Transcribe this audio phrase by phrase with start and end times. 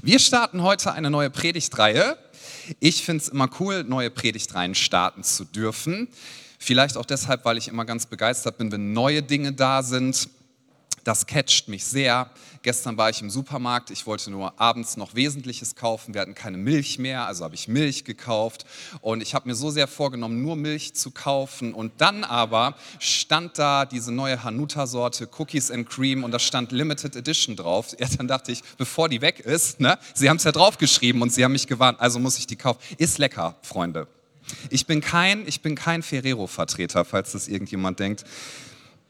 [0.00, 2.16] Wir starten heute eine neue Predigtreihe.
[2.80, 6.08] Ich finde es immer cool, neue Predigtreihen starten zu dürfen.
[6.58, 10.30] Vielleicht auch deshalb, weil ich immer ganz begeistert bin, wenn neue Dinge da sind.
[11.04, 12.30] Das catcht mich sehr.
[12.62, 16.14] Gestern war ich im Supermarkt, ich wollte nur abends noch Wesentliches kaufen.
[16.14, 18.64] Wir hatten keine Milch mehr, also habe ich Milch gekauft.
[19.00, 21.74] Und ich habe mir so sehr vorgenommen, nur Milch zu kaufen.
[21.74, 27.16] Und dann aber stand da diese neue Hanuta-Sorte Cookies and Cream und da stand Limited
[27.16, 27.96] Edition drauf.
[27.98, 31.32] Ja, dann dachte ich, bevor die weg ist, ne, Sie haben es ja draufgeschrieben und
[31.32, 32.78] Sie haben mich gewarnt, also muss ich die kaufen.
[32.98, 34.06] Ist lecker, Freunde.
[34.70, 38.24] Ich bin kein, ich bin kein Ferrero-Vertreter, falls das irgendjemand denkt.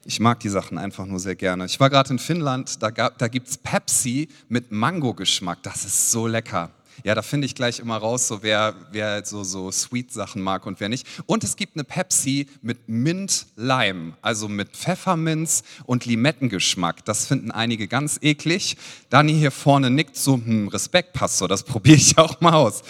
[0.05, 1.65] Ich mag die Sachen einfach nur sehr gerne.
[1.65, 5.63] Ich war gerade in Finnland, da, da gibt es Pepsi mit Mango-Geschmack.
[5.63, 6.71] Das ist so lecker.
[7.03, 10.79] Ja, da finde ich gleich immer raus, so wer, wer so, so Sweet-Sachen mag und
[10.79, 11.07] wer nicht.
[11.25, 17.03] Und es gibt eine Pepsi mit Mint-Lime, also mit Pfefferminz und Limettengeschmack.
[17.05, 18.77] Das finden einige ganz eklig.
[19.09, 22.83] Dani hier vorne nickt so, hm, Respekt, Pastor, das probiere ich auch mal aus.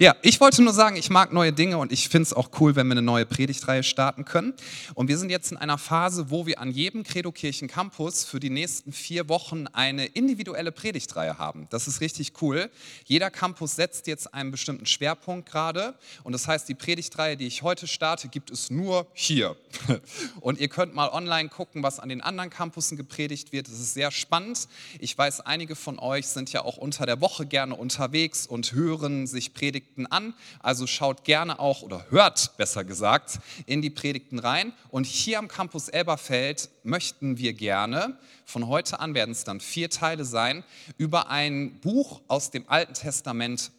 [0.00, 2.76] Ja, ich wollte nur sagen, ich mag neue Dinge und ich finde es auch cool,
[2.76, 4.54] wenn wir eine neue Predigtreihe starten können.
[4.94, 8.50] Und wir sind jetzt in einer Phase, wo wir an jedem Credo-Kirchen Campus für die
[8.50, 11.66] nächsten vier Wochen eine individuelle Predigtreihe haben.
[11.70, 12.70] Das ist richtig cool.
[13.04, 15.94] Jeder Campus setzt jetzt einen bestimmten Schwerpunkt gerade.
[16.24, 19.54] Und das heißt, die Predigtreihe, die ich heute starte, gibt es nur hier.
[20.40, 23.68] Und ihr könnt mal online gucken, was an den anderen Campussen gepredigt wird.
[23.68, 24.66] Das ist sehr spannend.
[24.98, 29.28] Ich weiß, einige von euch sind ja auch unter der Woche gerne unterwegs und hören
[29.28, 30.34] sich Predigten an.
[30.58, 34.72] Also schaut gerne auch oder hört besser gesagt in die Predigten rein.
[34.90, 39.90] Und hier am Campus Elberfeld möchten wir gerne, von heute an werden es dann vier
[39.90, 40.64] Teile sein,
[40.96, 43.27] über ein Buch aus dem Alten Testament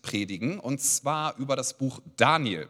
[0.01, 2.67] predigen, und zwar über das Buch Daniel.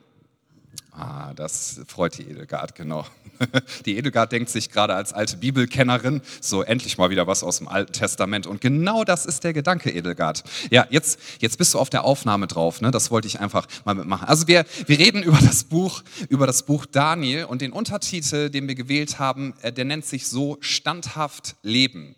[0.91, 3.05] Ah, das freut die Edelgard, genau.
[3.85, 7.67] Die Edelgard denkt sich gerade als alte Bibelkennerin, so endlich mal wieder was aus dem
[7.67, 8.47] Alten Testament.
[8.47, 10.43] Und genau das ist der Gedanke, Edelgard.
[10.71, 12.91] Ja, jetzt, jetzt bist du auf der Aufnahme drauf, ne?
[12.91, 14.27] das wollte ich einfach mal mitmachen.
[14.27, 18.67] Also wir, wir reden über das Buch, über das Buch Daniel und den Untertitel, den
[18.67, 22.15] wir gewählt haben, äh, der nennt sich so Standhaft Leben.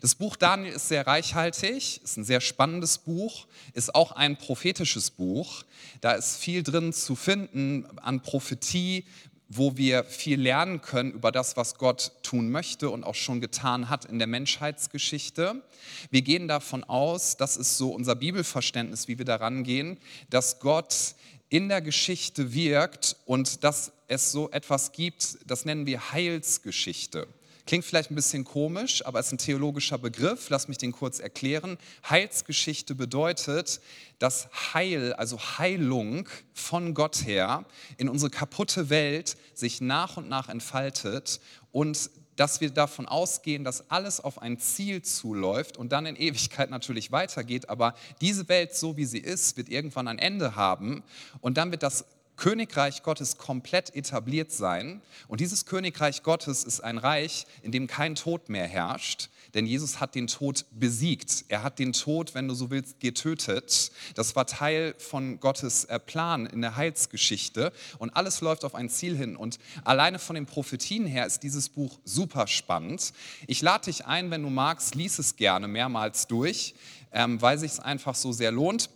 [0.00, 5.10] Das Buch Daniel ist sehr reichhaltig, ist ein sehr spannendes Buch, ist auch ein prophetisches
[5.10, 5.64] Buch.
[6.00, 9.04] Da ist viel drin zu finden an Prophetie,
[9.48, 13.88] wo wir viel lernen können über das, was Gott tun möchte und auch schon getan
[13.88, 15.62] hat in der Menschheitsgeschichte.
[16.10, 19.96] Wir gehen davon aus, das ist so unser Bibelverständnis, wie wir daran gehen,
[20.28, 21.14] dass Gott
[21.48, 27.26] in der Geschichte wirkt und dass es so etwas gibt, das nennen wir Heilsgeschichte.
[27.68, 30.48] Klingt vielleicht ein bisschen komisch, aber es ist ein theologischer Begriff.
[30.48, 31.76] Lass mich den kurz erklären.
[32.08, 33.82] Heilsgeschichte bedeutet,
[34.18, 37.66] dass Heil, also Heilung von Gott her
[37.98, 41.40] in unsere kaputte Welt sich nach und nach entfaltet
[41.70, 46.70] und dass wir davon ausgehen, dass alles auf ein Ziel zuläuft und dann in Ewigkeit
[46.70, 51.02] natürlich weitergeht, aber diese Welt, so wie sie ist, wird irgendwann ein Ende haben
[51.42, 52.06] und dann wird das
[52.38, 55.02] Königreich Gottes komplett etabliert sein.
[55.26, 59.98] Und dieses Königreich Gottes ist ein Reich, in dem kein Tod mehr herrscht, denn Jesus
[59.98, 61.46] hat den Tod besiegt.
[61.48, 63.90] Er hat den Tod, wenn du so willst, getötet.
[64.14, 68.88] Das war Teil von Gottes äh, Plan in der Heilsgeschichte und alles läuft auf ein
[68.88, 69.36] Ziel hin.
[69.36, 73.12] Und alleine von den Prophetien her ist dieses Buch super spannend.
[73.48, 76.76] Ich lade dich ein, wenn du magst, lies es gerne mehrmals durch,
[77.10, 78.90] ähm, weil sich es einfach so sehr lohnt.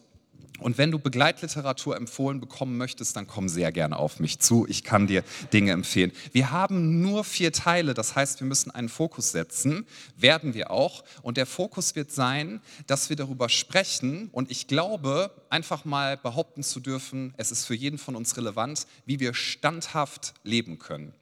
[0.59, 4.67] Und wenn du Begleitliteratur empfohlen bekommen möchtest, dann komm sehr gerne auf mich zu.
[4.69, 6.13] Ich kann dir Dinge empfehlen.
[6.33, 9.87] Wir haben nur vier Teile, das heißt, wir müssen einen Fokus setzen,
[10.17, 11.05] werden wir auch.
[11.23, 14.29] Und der Fokus wird sein, dass wir darüber sprechen.
[14.31, 18.87] Und ich glaube, einfach mal behaupten zu dürfen, es ist für jeden von uns relevant,
[19.05, 21.13] wie wir standhaft leben können.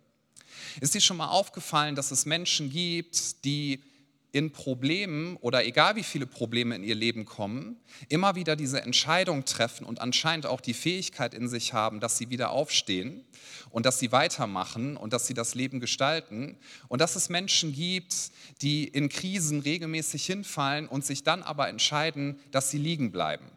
[0.80, 3.82] Ist dir schon mal aufgefallen, dass es Menschen gibt, die
[4.32, 7.76] in Problemen oder egal wie viele Probleme in ihr Leben kommen,
[8.08, 12.30] immer wieder diese Entscheidung treffen und anscheinend auch die Fähigkeit in sich haben, dass sie
[12.30, 13.24] wieder aufstehen
[13.70, 16.56] und dass sie weitermachen und dass sie das Leben gestalten.
[16.88, 18.30] Und dass es Menschen gibt,
[18.62, 23.50] die in Krisen regelmäßig hinfallen und sich dann aber entscheiden, dass sie liegen bleiben.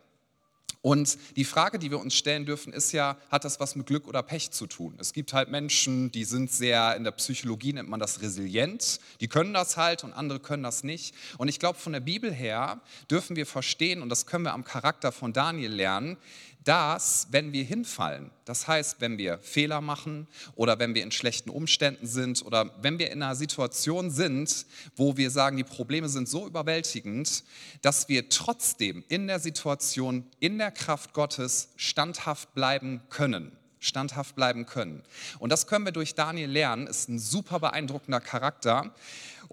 [0.83, 4.05] Und die Frage, die wir uns stellen dürfen, ist ja, hat das was mit Glück
[4.05, 4.97] oder Pech zu tun?
[4.99, 9.29] Es gibt halt Menschen, die sind sehr, in der Psychologie nennt man das resilient, die
[9.29, 11.15] können das halt und andere können das nicht.
[11.37, 14.65] Und ich glaube, von der Bibel her dürfen wir verstehen, und das können wir am
[14.65, 16.17] Charakter von Daniel lernen,
[16.63, 21.49] dass, wenn wir hinfallen, das heißt, wenn wir Fehler machen oder wenn wir in schlechten
[21.49, 24.65] Umständen sind oder wenn wir in einer Situation sind,
[24.95, 27.43] wo wir sagen, die Probleme sind so überwältigend,
[27.81, 34.65] dass wir trotzdem in der Situation, in der Kraft Gottes standhaft bleiben können standhaft bleiben
[34.65, 35.03] können.
[35.39, 38.93] Und das können wir durch Daniel lernen, ist ein super beeindruckender Charakter.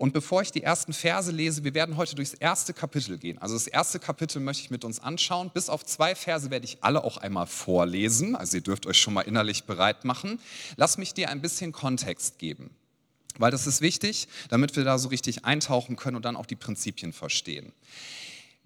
[0.00, 3.36] Und bevor ich die ersten Verse lese, wir werden heute durchs erste Kapitel gehen.
[3.36, 5.50] Also das erste Kapitel möchte ich mit uns anschauen.
[5.52, 8.34] Bis auf zwei Verse werde ich alle auch einmal vorlesen.
[8.34, 10.40] Also ihr dürft euch schon mal innerlich bereit machen.
[10.76, 12.70] Lass mich dir ein bisschen Kontext geben.
[13.36, 16.56] Weil das ist wichtig, damit wir da so richtig eintauchen können und dann auch die
[16.56, 17.70] Prinzipien verstehen.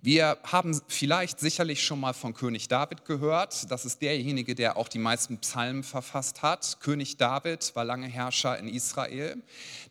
[0.06, 3.70] Wir haben vielleicht sicherlich schon mal von König David gehört.
[3.70, 6.76] Das ist derjenige, der auch die meisten Psalmen verfasst hat.
[6.80, 9.42] König David war lange Herrscher in Israel.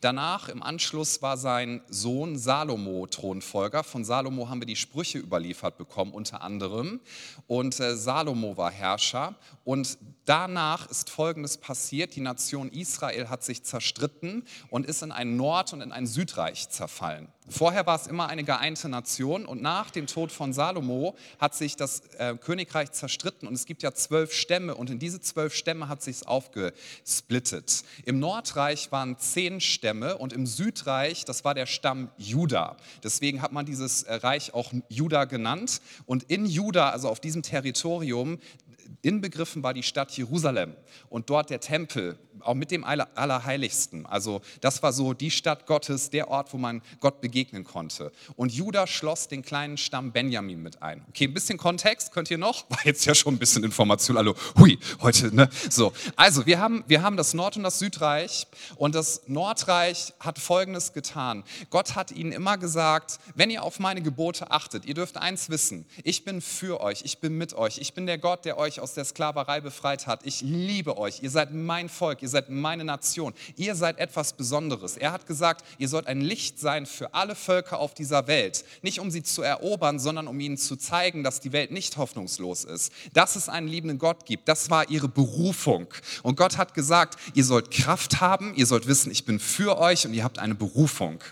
[0.01, 3.83] Danach, im Anschluss, war sein Sohn Salomo Thronfolger.
[3.83, 6.99] Von Salomo haben wir die Sprüche überliefert bekommen, unter anderem.
[7.47, 9.33] Und äh, Salomo war Herrscher.
[9.63, 12.15] Und danach ist Folgendes passiert.
[12.15, 16.69] Die Nation Israel hat sich zerstritten und ist in ein Nord- und in ein Südreich
[16.69, 17.27] zerfallen.
[17.49, 21.75] Vorher war es immer eine geeinte Nation und nach dem Tod von Salomo hat sich
[21.75, 25.89] das äh, Königreich zerstritten und es gibt ja zwölf Stämme und in diese zwölf Stämme
[25.89, 27.83] hat sich es aufgesplittet.
[28.05, 32.77] Im Nordreich waren zehn Stämme und im Südreich, das war der Stamm Juda.
[33.03, 37.43] Deswegen hat man dieses äh, Reich auch Juda genannt und in Juda, also auf diesem
[37.43, 38.39] Territorium,
[39.01, 40.75] inbegriffen war die Stadt Jerusalem
[41.09, 44.05] und dort der Tempel, auch mit dem Allerheiligsten.
[44.05, 48.11] Also das war so die Stadt Gottes, der Ort, wo man Gott begegnen konnte.
[48.35, 51.05] Und Judah schloss den kleinen Stamm Benjamin mit ein.
[51.09, 52.65] Okay, ein bisschen Kontext könnt ihr noch?
[52.69, 54.17] War jetzt ja schon ein bisschen Information.
[54.17, 55.49] Also, hui, heute, ne?
[55.69, 60.39] So, also wir haben, wir haben das Nord- und das Südreich und das Nordreich hat
[60.39, 61.43] Folgendes getan.
[61.69, 65.85] Gott hat ihnen immer gesagt, wenn ihr auf meine Gebote achtet, ihr dürft eins wissen,
[66.03, 68.93] ich bin für euch, ich bin mit euch, ich bin der Gott, der euch aus
[68.93, 70.25] der Sklaverei befreit hat.
[70.25, 74.97] Ich liebe euch, ihr seid mein Volk, ihr seid meine Nation, ihr seid etwas Besonderes.
[74.97, 78.65] Er hat gesagt, ihr sollt ein Licht sein für alle Völker auf dieser Welt.
[78.81, 82.65] Nicht um sie zu erobern, sondern um ihnen zu zeigen, dass die Welt nicht hoffnungslos
[82.65, 82.91] ist.
[83.13, 85.87] Dass es einen liebenden Gott gibt, das war ihre Berufung.
[86.21, 90.05] Und Gott hat gesagt, ihr sollt Kraft haben, ihr sollt wissen, ich bin für euch
[90.05, 91.23] und ihr habt eine Berufung.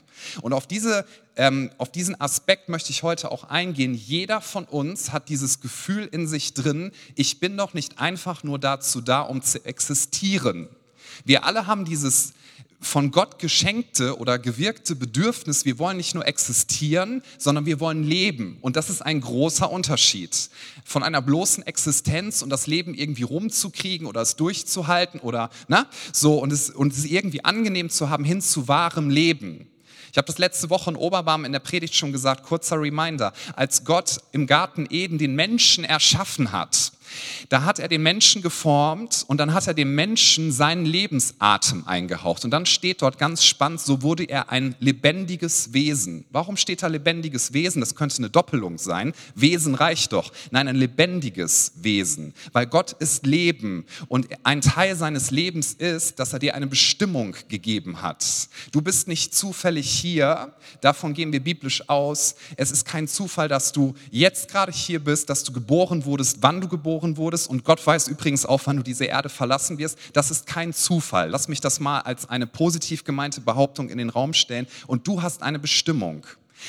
[0.42, 3.93] Und auf, diese, ähm, auf diesen Aspekt möchte ich heute auch eingehen.
[3.93, 8.59] Jeder von uns hat dieses Gefühl in sich drin, ich bin doch nicht einfach nur
[8.59, 10.67] dazu da, um zu existieren.
[11.25, 12.33] Wir alle haben dieses
[12.83, 18.57] von Gott geschenkte oder gewirkte Bedürfnis, wir wollen nicht nur existieren, sondern wir wollen leben.
[18.61, 20.49] Und das ist ein großer Unterschied.
[20.83, 26.39] Von einer bloßen Existenz und das Leben irgendwie rumzukriegen oder es durchzuhalten oder na, so
[26.39, 29.70] und es, und es irgendwie angenehm zu haben, hin zu wahrem Leben.
[30.11, 33.85] Ich habe das letzte Woche in Oberbarm in der Predigt schon gesagt, kurzer Reminder, als
[33.85, 36.91] Gott im Garten Eden den Menschen erschaffen hat,
[37.49, 42.45] da hat er den Menschen geformt und dann hat er dem Menschen seinen Lebensatem eingehaucht.
[42.45, 46.25] Und dann steht dort ganz spannend, so wurde er ein lebendiges Wesen.
[46.31, 47.79] Warum steht da lebendiges Wesen?
[47.79, 49.13] Das könnte eine Doppelung sein.
[49.35, 50.31] Wesen reicht doch.
[50.51, 52.33] Nein, ein lebendiges Wesen.
[52.53, 57.35] Weil Gott ist Leben und ein Teil seines Lebens ist, dass er dir eine Bestimmung
[57.47, 58.25] gegeben hat.
[58.71, 62.35] Du bist nicht zufällig hier, davon gehen wir biblisch aus.
[62.57, 66.61] Es ist kein Zufall, dass du jetzt gerade hier bist, dass du geboren wurdest, wann
[66.61, 69.98] du geboren geboren wurdest und Gott weiß übrigens auch, wann du diese Erde verlassen wirst.
[70.13, 71.30] Das ist kein Zufall.
[71.30, 74.68] Lass mich das mal als eine positiv gemeinte Behauptung in den Raum stellen.
[74.88, 76.25] Und du hast eine Bestimmung.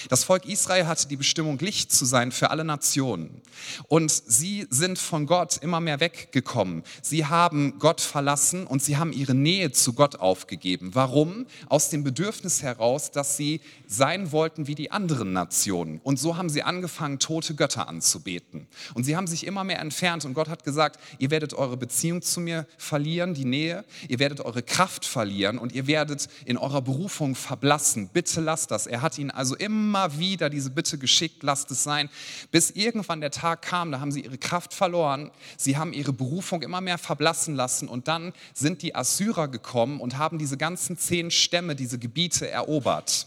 [0.08, 3.42] Das Volk Israel hatte die Bestimmung, Licht zu sein für alle Nationen.
[3.88, 6.82] Und sie sind von Gott immer mehr weggekommen.
[7.02, 10.90] Sie haben Gott verlassen und sie haben ihre Nähe zu Gott aufgegeben.
[10.94, 11.46] Warum?
[11.68, 16.00] Aus dem Bedürfnis heraus, dass sie sein wollten wie die anderen Nationen.
[16.02, 18.66] Und so haben sie angefangen, tote Götter anzubeten.
[18.94, 22.22] Und sie haben sich immer mehr entfernt und Gott hat gesagt, ihr werdet eure Beziehung
[22.22, 26.80] zu mir verlieren, die Nähe, ihr werdet eure Kraft verlieren und ihr werdet in eurer
[26.80, 28.08] Berufung verblassen.
[28.12, 28.86] Bitte lasst das.
[28.86, 32.08] Er hat ihnen also immer immer wieder diese Bitte geschickt, lasst es sein,
[32.52, 36.62] bis irgendwann der Tag kam, da haben sie ihre Kraft verloren, sie haben ihre Berufung
[36.62, 41.32] immer mehr verblassen lassen und dann sind die Assyrer gekommen und haben diese ganzen zehn
[41.32, 43.26] Stämme, diese Gebiete erobert.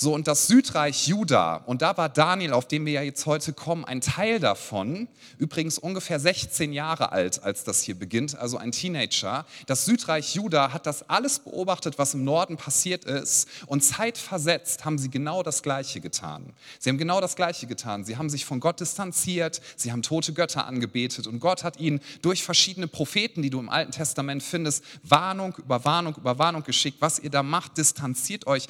[0.00, 3.52] So, und das Südreich Juda, und da war Daniel, auf den wir ja jetzt heute
[3.52, 8.70] kommen, ein Teil davon, übrigens ungefähr 16 Jahre alt, als das hier beginnt, also ein
[8.70, 9.44] Teenager.
[9.66, 14.98] Das Südreich Juda hat das alles beobachtet, was im Norden passiert ist, und zeitversetzt haben
[14.98, 16.52] sie genau das Gleiche getan.
[16.78, 18.04] Sie haben genau das Gleiche getan.
[18.04, 21.98] Sie haben sich von Gott distanziert, sie haben tote Götter angebetet, und Gott hat ihnen
[22.22, 26.98] durch verschiedene Propheten, die du im Alten Testament findest, Warnung über Warnung über Warnung geschickt.
[27.00, 28.68] Was ihr da macht, distanziert euch.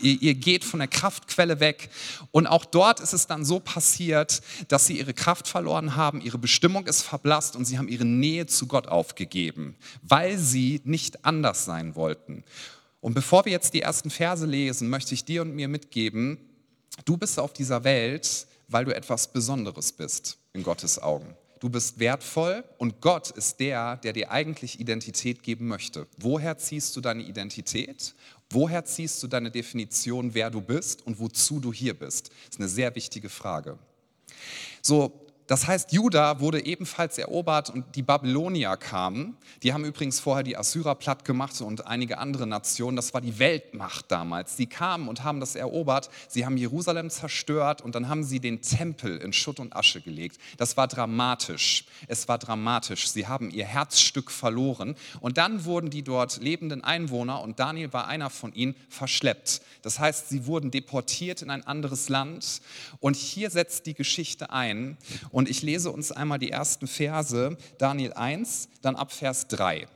[0.00, 1.90] Ihr, ihr geht von der Kraftquelle weg.
[2.30, 6.38] Und auch dort ist es dann so passiert, dass sie ihre Kraft verloren haben, ihre
[6.38, 11.64] Bestimmung ist verblasst und sie haben ihre Nähe zu Gott aufgegeben, weil sie nicht anders
[11.64, 12.44] sein wollten.
[13.00, 16.38] Und bevor wir jetzt die ersten Verse lesen, möchte ich dir und mir mitgeben,
[17.04, 21.36] du bist auf dieser Welt, weil du etwas Besonderes bist in Gottes Augen.
[21.60, 26.06] Du bist wertvoll und Gott ist der, der dir eigentlich Identität geben möchte.
[26.16, 28.14] Woher ziehst du deine Identität?
[28.50, 32.28] Woher ziehst du deine Definition, wer du bist und wozu du hier bist?
[32.28, 33.78] Das ist eine sehr wichtige Frage.
[34.80, 39.34] So, das heißt, Juda wurde ebenfalls erobert und die Babylonier kamen.
[39.62, 42.96] Die haben übrigens vorher die Assyrer platt gemacht und einige andere Nationen.
[42.96, 44.56] Das war die Weltmacht damals.
[44.56, 46.10] Die kamen und haben das erobert.
[46.28, 50.38] Sie haben Jerusalem zerstört und dann haben sie den Tempel in Schutt und Asche gelegt.
[50.58, 51.86] Das war dramatisch.
[52.08, 53.08] Es war dramatisch.
[53.08, 54.96] Sie haben ihr Herzstück verloren.
[55.20, 59.62] Und dann wurden die dort lebenden Einwohner, und Daniel war einer von ihnen, verschleppt.
[59.80, 62.60] Das heißt, sie wurden deportiert in ein anderes Land.
[63.00, 64.98] Und hier setzt die Geschichte ein.
[65.46, 69.86] Ich lese uns einmal die ersten Verse, Daniel 1, dann ab Vers 3.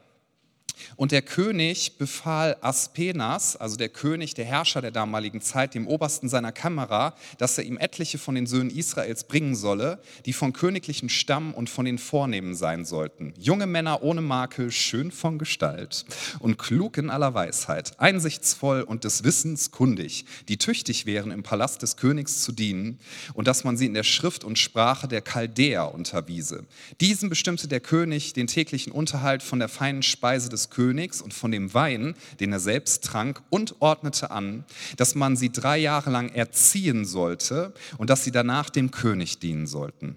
[0.97, 6.29] Und der König befahl Aspenas, also der König, der Herrscher der damaligen Zeit, dem Obersten
[6.29, 11.09] seiner Kamera, dass er ihm etliche von den Söhnen Israels bringen solle, die von königlichen
[11.09, 13.35] Stamm und von den Vornehmen sein sollten.
[13.38, 16.05] Junge Männer ohne Makel, schön von Gestalt
[16.38, 21.83] und klug in aller Weisheit, einsichtsvoll und des Wissens kundig, die tüchtig wären, im Palast
[21.83, 22.99] des Königs zu dienen
[23.35, 26.64] und dass man sie in der Schrift und Sprache der Chaldäer unterwiese.
[27.00, 31.50] Diesen bestimmte der König den täglichen Unterhalt von der feinen Speise des Königs und von
[31.52, 34.64] dem Wein, den er selbst trank, und ordnete an,
[34.97, 39.67] dass man sie drei Jahre lang erziehen sollte und dass sie danach dem König dienen
[39.67, 40.17] sollten.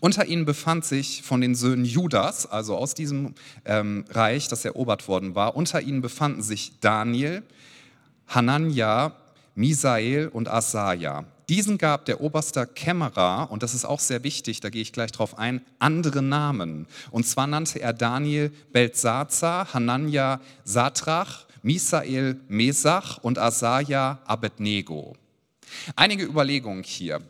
[0.00, 5.08] Unter ihnen befand sich von den Söhnen Judas, also aus diesem ähm, Reich, das erobert
[5.08, 7.42] worden war, unter ihnen befanden sich Daniel,
[8.28, 9.16] Hanania,
[9.54, 11.24] Misael und Asaja.
[11.52, 15.12] Diesen gab der oberste Kämmerer, und das ist auch sehr wichtig, da gehe ich gleich
[15.12, 16.86] drauf ein, andere Namen.
[17.10, 25.14] Und zwar nannte er Daniel Belzazar, Hanania Satrach, Misael Mesach und Asaja Abednego.
[25.94, 27.20] Einige Überlegungen hier.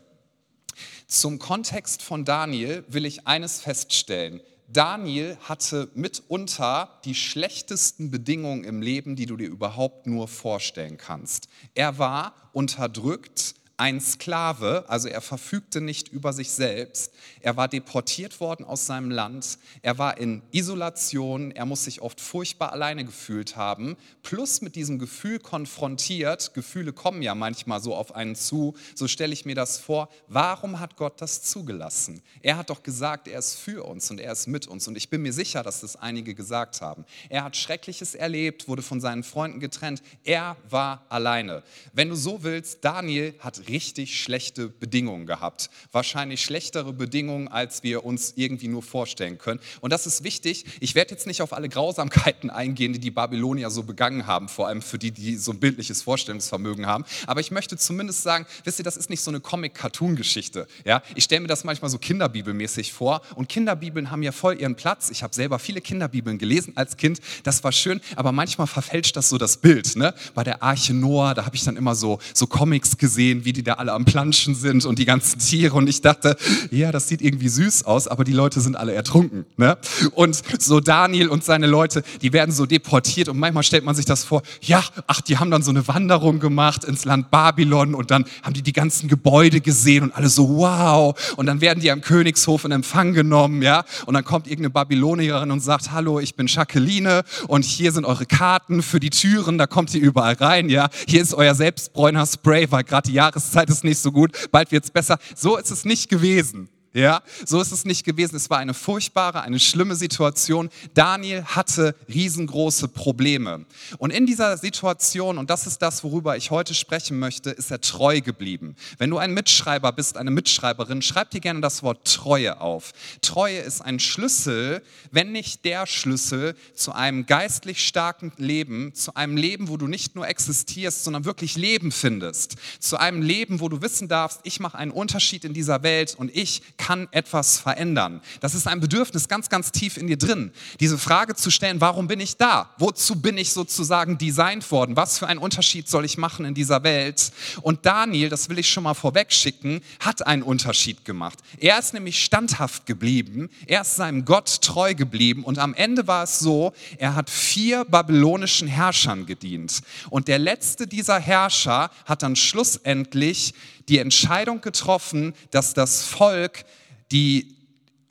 [1.05, 4.39] Zum Kontext von Daniel will ich eines feststellen.
[4.69, 11.49] Daniel hatte mitunter die schlechtesten Bedingungen im Leben, die du dir überhaupt nur vorstellen kannst.
[11.75, 17.11] Er war unterdrückt, ein Sklave, also er verfügte nicht über sich selbst.
[17.41, 19.57] Er war deportiert worden aus seinem Land.
[19.81, 21.51] Er war in Isolation.
[21.51, 23.97] Er muss sich oft furchtbar alleine gefühlt haben.
[24.21, 26.53] Plus mit diesem Gefühl konfrontiert.
[26.53, 28.73] Gefühle kommen ja manchmal so auf einen zu.
[28.95, 30.07] So stelle ich mir das vor.
[30.29, 32.21] Warum hat Gott das zugelassen?
[32.41, 34.87] Er hat doch gesagt, er ist für uns und er ist mit uns.
[34.87, 37.03] Und ich bin mir sicher, dass das einige gesagt haben.
[37.27, 40.01] Er hat Schreckliches erlebt, wurde von seinen Freunden getrennt.
[40.23, 41.63] Er war alleine.
[41.91, 45.69] Wenn du so willst, Daniel hat richtig schlechte Bedingungen gehabt.
[45.91, 49.59] Wahrscheinlich schlechtere Bedingungen, als wir uns irgendwie nur vorstellen können.
[49.81, 50.65] Und das ist wichtig.
[50.79, 54.67] Ich werde jetzt nicht auf alle Grausamkeiten eingehen, die die Babylonier so begangen haben, vor
[54.67, 57.03] allem für die, die so ein bildliches Vorstellungsvermögen haben.
[57.25, 60.67] Aber ich möchte zumindest sagen, wisst ihr, das ist nicht so eine Comic-Cartoon-Geschichte.
[60.85, 61.01] Ja?
[61.15, 63.21] Ich stelle mir das manchmal so kinderbibelmäßig vor.
[63.35, 65.09] Und Kinderbibeln haben ja voll ihren Platz.
[65.09, 67.19] Ich habe selber viele Kinderbibeln gelesen als Kind.
[67.41, 68.01] Das war schön.
[68.15, 69.95] Aber manchmal verfälscht das so das Bild.
[69.95, 70.13] Ne?
[70.35, 73.63] Bei der Arche Noah, da habe ich dann immer so, so Comics gesehen, wie die
[73.63, 75.75] da alle am Planschen sind und die ganzen Tiere.
[75.75, 76.35] Und ich dachte,
[76.71, 79.45] ja, das sieht irgendwie süß aus, aber die Leute sind alle ertrunken.
[79.57, 79.77] Ne?
[80.13, 84.05] Und so Daniel und seine Leute, die werden so deportiert und manchmal stellt man sich
[84.05, 88.11] das vor, ja, ach, die haben dann so eine Wanderung gemacht ins Land Babylon und
[88.11, 91.15] dann haben die die ganzen Gebäude gesehen und alle so, wow.
[91.37, 93.83] Und dann werden die am Königshof in Empfang genommen, ja.
[94.05, 98.25] Und dann kommt irgendeine Babylonierin und sagt, hallo, ich bin Jacqueline und hier sind eure
[98.25, 100.89] Karten für die Türen, da kommt ihr überall rein, ja.
[101.07, 104.71] Hier ist euer Selbstbräuner Spray, weil gerade die Jahreszeit Zeit ist nicht so gut, bald
[104.71, 105.17] wird es besser.
[105.35, 106.69] So ist es nicht gewesen.
[106.95, 108.35] Ja, so ist es nicht gewesen.
[108.35, 110.69] Es war eine furchtbare, eine schlimme Situation.
[110.93, 113.65] Daniel hatte riesengroße Probleme.
[113.97, 117.81] Und in dieser Situation, und das ist das, worüber ich heute sprechen möchte, ist er
[117.81, 118.75] treu geblieben.
[118.99, 122.91] Wenn du ein Mitschreiber bist, eine Mitschreiberin, schreib dir gerne das Wort Treue auf.
[123.23, 129.35] Treue ist ein Schlüssel, wenn nicht der Schlüssel zu einem geistlich starken Leben, zu einem
[129.35, 132.55] Leben, wo du nicht nur existierst, sondern wirklich Leben findest.
[132.79, 136.29] Zu einem Leben, wo du wissen darfst, ich mache einen Unterschied in dieser Welt und
[136.35, 138.21] ich kann etwas verändern.
[138.41, 140.51] Das ist ein Bedürfnis ganz, ganz tief in dir drin.
[140.81, 142.71] Diese Frage zu stellen, warum bin ich da?
[142.77, 144.97] Wozu bin ich sozusagen designt worden?
[144.97, 147.31] Was für einen Unterschied soll ich machen in dieser Welt?
[147.61, 151.39] Und Daniel, das will ich schon mal vorweg schicken, hat einen Unterschied gemacht.
[151.57, 153.49] Er ist nämlich standhaft geblieben.
[153.65, 155.45] Er ist seinem Gott treu geblieben.
[155.45, 159.79] Und am Ende war es so, er hat vier babylonischen Herrschern gedient.
[160.09, 163.53] Und der letzte dieser Herrscher hat dann schlussendlich
[163.89, 166.65] die Entscheidung getroffen, dass das Volk,
[167.11, 167.53] die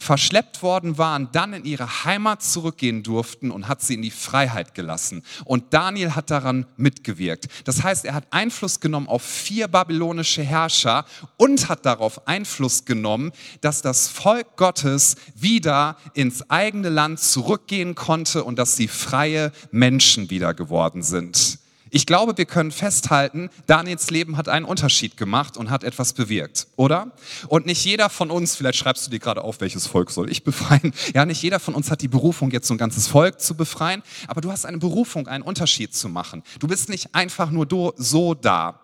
[0.02, 4.74] verschleppt worden waren, dann in ihre Heimat zurückgehen durften und hat sie in die Freiheit
[4.74, 5.22] gelassen.
[5.44, 7.46] Und Daniel hat daran mitgewirkt.
[7.64, 13.32] Das heißt, er hat Einfluss genommen auf vier babylonische Herrscher und hat darauf Einfluss genommen,
[13.60, 20.30] dass das Volk Gottes wieder ins eigene Land zurückgehen konnte und dass sie freie Menschen
[20.30, 21.61] wieder geworden sind.
[21.94, 26.66] Ich glaube, wir können festhalten, Daniels Leben hat einen Unterschied gemacht und hat etwas bewirkt,
[26.76, 27.12] oder?
[27.48, 30.42] Und nicht jeder von uns, vielleicht schreibst du dir gerade auf, welches Volk soll ich
[30.44, 30.94] befreien?
[31.12, 34.02] Ja, nicht jeder von uns hat die Berufung, jetzt so ein ganzes Volk zu befreien,
[34.26, 36.42] aber du hast eine Berufung, einen Unterschied zu machen.
[36.60, 37.66] Du bist nicht einfach nur
[37.98, 38.80] so da.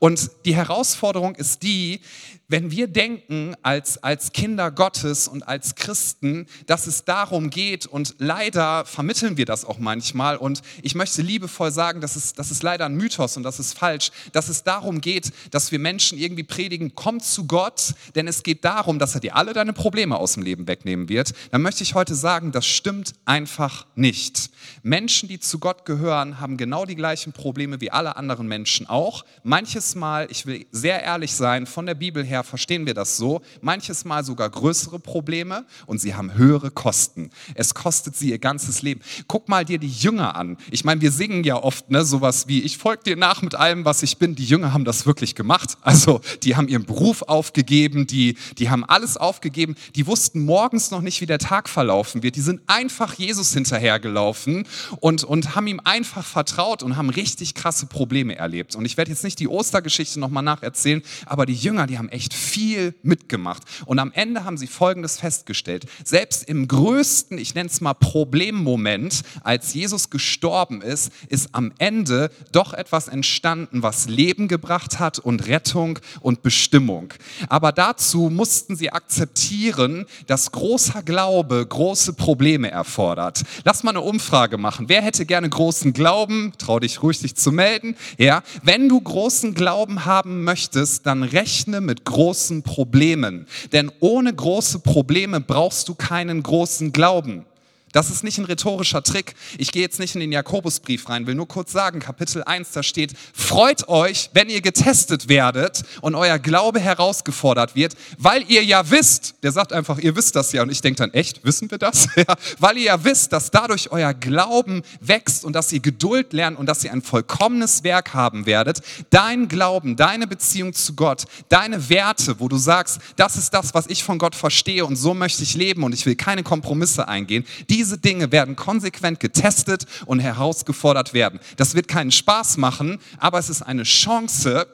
[0.00, 2.00] Und die Herausforderung ist die,
[2.48, 8.14] wenn wir denken als, als Kinder Gottes und als Christen, dass es darum geht, und
[8.18, 12.62] leider vermitteln wir das auch manchmal, und ich möchte liebevoll sagen, das ist, das ist
[12.62, 16.42] leider ein Mythos und das ist falsch, dass es darum geht, dass wir Menschen irgendwie
[16.42, 20.32] predigen, komm zu Gott, denn es geht darum, dass er dir alle deine Probleme aus
[20.32, 24.50] dem Leben wegnehmen wird, dann möchte ich heute sagen, das stimmt einfach nicht.
[24.82, 29.24] Menschen, die zu Gott gehören, haben genau die gleichen Probleme wie alle anderen Menschen auch.
[29.42, 33.16] Manches Mal, ich will sehr ehrlich sein, von der Bibel her, her verstehen wir das
[33.16, 37.30] so, manches Mal sogar größere Probleme und sie haben höhere Kosten.
[37.54, 39.00] Es kostet sie ihr ganzes Leben.
[39.26, 40.56] Guck mal dir die Jünger an.
[40.70, 43.84] Ich meine, wir singen ja oft ne, sowas wie, ich folge dir nach mit allem,
[43.84, 44.34] was ich bin.
[44.34, 45.76] Die Jünger haben das wirklich gemacht.
[45.82, 49.74] Also die haben ihren Beruf aufgegeben, die, die haben alles aufgegeben.
[49.96, 52.36] Die wussten morgens noch nicht, wie der Tag verlaufen wird.
[52.36, 54.66] Die sind einfach Jesus hinterhergelaufen
[55.00, 58.76] und, und haben ihm einfach vertraut und haben richtig krasse Probleme erlebt.
[58.76, 62.27] Und ich werde jetzt nicht die Ostergeschichte nochmal nacherzählen, aber die Jünger, die haben echt
[62.28, 63.62] echt viel mitgemacht.
[63.86, 65.86] Und am Ende haben sie Folgendes festgestellt.
[66.04, 72.30] Selbst im größten, ich nenne es mal Problemmoment, als Jesus gestorben ist, ist am Ende
[72.52, 77.14] doch etwas entstanden, was Leben gebracht hat und Rettung und Bestimmung.
[77.48, 83.42] Aber dazu mussten sie akzeptieren, dass großer Glaube große Probleme erfordert.
[83.64, 84.88] Lass mal eine Umfrage machen.
[84.88, 86.52] Wer hätte gerne großen Glauben?
[86.58, 87.96] Trau dich ruhig, dich zu melden.
[88.18, 93.46] Ja, wenn du großen Glauben haben möchtest, dann rechne mit großen großen Problemen.
[93.70, 97.44] Denn ohne große Probleme brauchst du keinen großen Glauben.
[97.92, 99.34] Das ist nicht ein rhetorischer Trick.
[99.58, 102.82] Ich gehe jetzt nicht in den Jakobusbrief rein, will nur kurz sagen, Kapitel 1, da
[102.82, 108.90] steht, freut euch, wenn ihr getestet werdet und euer Glaube herausgefordert wird, weil ihr ja
[108.90, 110.62] wisst, der sagt einfach, ihr wisst das ja.
[110.62, 112.08] Und ich denke dann, echt, wissen wir das?
[112.18, 116.58] Ja, weil ihr ja wisst, dass dadurch euer Glauben wächst und dass ihr Geduld lernt
[116.58, 118.80] und dass ihr ein vollkommenes Werk haben werdet.
[119.10, 123.86] Dein Glauben, deine Beziehung zu Gott, deine Werte, wo du sagst, das ist das, was
[123.86, 127.44] ich von Gott verstehe und so möchte ich leben und ich will keine Kompromisse eingehen,
[127.70, 131.38] die diese Dinge werden konsequent getestet und herausgefordert werden.
[131.56, 134.66] Das wird keinen Spaß machen, aber es ist eine Chance,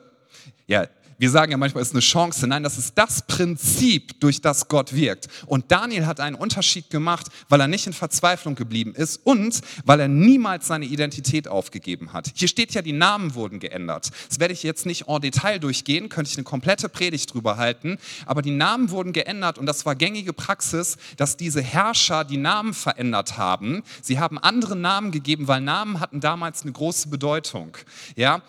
[0.66, 0.86] ja,
[1.18, 2.46] wir sagen ja manchmal, es ist eine Chance.
[2.46, 5.28] Nein, das ist das Prinzip, durch das Gott wirkt.
[5.46, 10.00] Und Daniel hat einen Unterschied gemacht, weil er nicht in Verzweiflung geblieben ist und weil
[10.00, 12.30] er niemals seine Identität aufgegeben hat.
[12.34, 14.10] Hier steht ja, die Namen wurden geändert.
[14.28, 17.98] Das werde ich jetzt nicht en Detail durchgehen, könnte ich eine komplette Predigt drüber halten.
[18.26, 22.74] Aber die Namen wurden geändert und das war gängige Praxis, dass diese Herrscher die Namen
[22.74, 23.82] verändert haben.
[24.02, 27.76] Sie haben andere Namen gegeben, weil Namen hatten damals eine große Bedeutung.
[28.16, 28.42] Ja,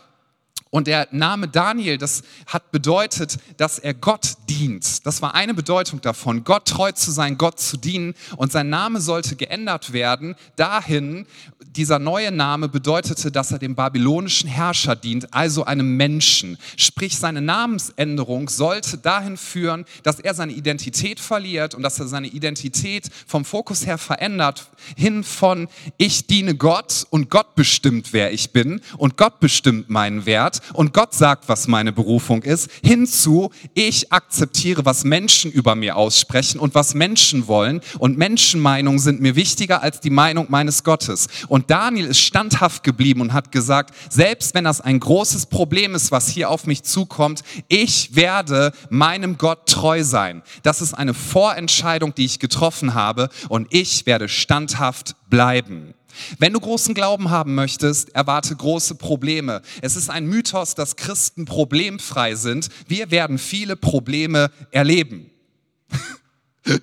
[0.76, 5.06] und der Name Daniel, das hat bedeutet, dass er Gott dient.
[5.06, 8.14] Das war eine Bedeutung davon, Gott treu zu sein, Gott zu dienen.
[8.36, 11.28] Und sein Name sollte geändert werden dahin,
[11.76, 16.58] dieser neue Name bedeutete, dass er dem babylonischen Herrscher dient, also einem Menschen.
[16.78, 22.28] Sprich, seine Namensänderung sollte dahin führen, dass er seine Identität verliert und dass er seine
[22.28, 28.52] Identität vom Fokus her verändert, hin von ich diene Gott und Gott bestimmt, wer ich
[28.52, 34.12] bin und Gott bestimmt meinen Wert und Gott sagt, was meine Berufung ist, hinzu, ich
[34.12, 39.82] akzeptiere, was Menschen über mir aussprechen und was Menschen wollen und Menschenmeinungen sind mir wichtiger
[39.82, 41.28] als die Meinung meines Gottes.
[41.47, 46.12] Und Daniel ist standhaft geblieben und hat gesagt, selbst wenn das ein großes Problem ist,
[46.12, 50.43] was hier auf mich zukommt, ich werde meinem Gott treu sein.
[50.63, 55.93] Das ist eine Vorentscheidung, die ich getroffen habe und ich werde standhaft bleiben.
[56.39, 59.62] Wenn du großen Glauben haben möchtest, erwarte große Probleme.
[59.82, 62.69] Es ist ein Mythos, dass Christen problemfrei sind.
[62.88, 65.30] Wir werden viele Probleme erleben.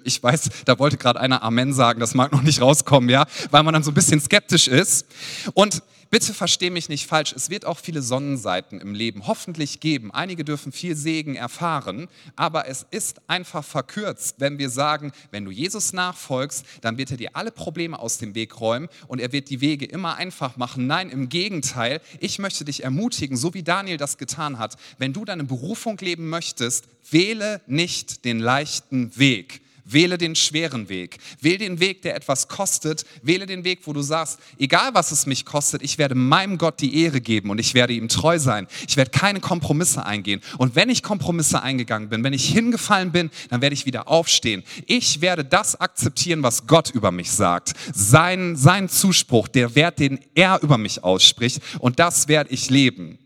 [0.05, 3.65] Ich weiß, da wollte gerade einer Amen sagen, das mag noch nicht rauskommen, ja, weil
[3.65, 5.07] man dann so ein bisschen skeptisch ist.
[5.55, 5.83] Und
[6.13, 10.13] bitte versteh mich nicht falsch, es wird auch viele Sonnenseiten im Leben hoffentlich geben.
[10.13, 15.51] Einige dürfen viel Segen erfahren, aber es ist einfach verkürzt, wenn wir sagen, wenn du
[15.51, 19.49] Jesus nachfolgst, dann wird er dir alle Probleme aus dem Weg räumen und er wird
[19.49, 20.87] die Wege immer einfach machen.
[20.87, 25.25] Nein, im Gegenteil, ich möchte dich ermutigen, so wie Daniel das getan hat, wenn du
[25.25, 31.19] deine Berufung leben möchtest, wähle nicht den leichten Weg Wähle den schweren Weg.
[31.41, 33.05] Wähle den Weg, der etwas kostet.
[33.23, 36.81] Wähle den Weg, wo du sagst, egal was es mich kostet, ich werde meinem Gott
[36.81, 38.67] die Ehre geben und ich werde ihm treu sein.
[38.89, 40.41] Ich werde keine Kompromisse eingehen.
[40.59, 44.63] Und wenn ich Kompromisse eingegangen bin, wenn ich hingefallen bin, dann werde ich wieder aufstehen.
[44.87, 47.73] Ich werde das akzeptieren, was Gott über mich sagt.
[47.95, 51.61] Sein, sein Zuspruch, der Wert, den er über mich ausspricht.
[51.79, 53.19] Und das werde ich leben.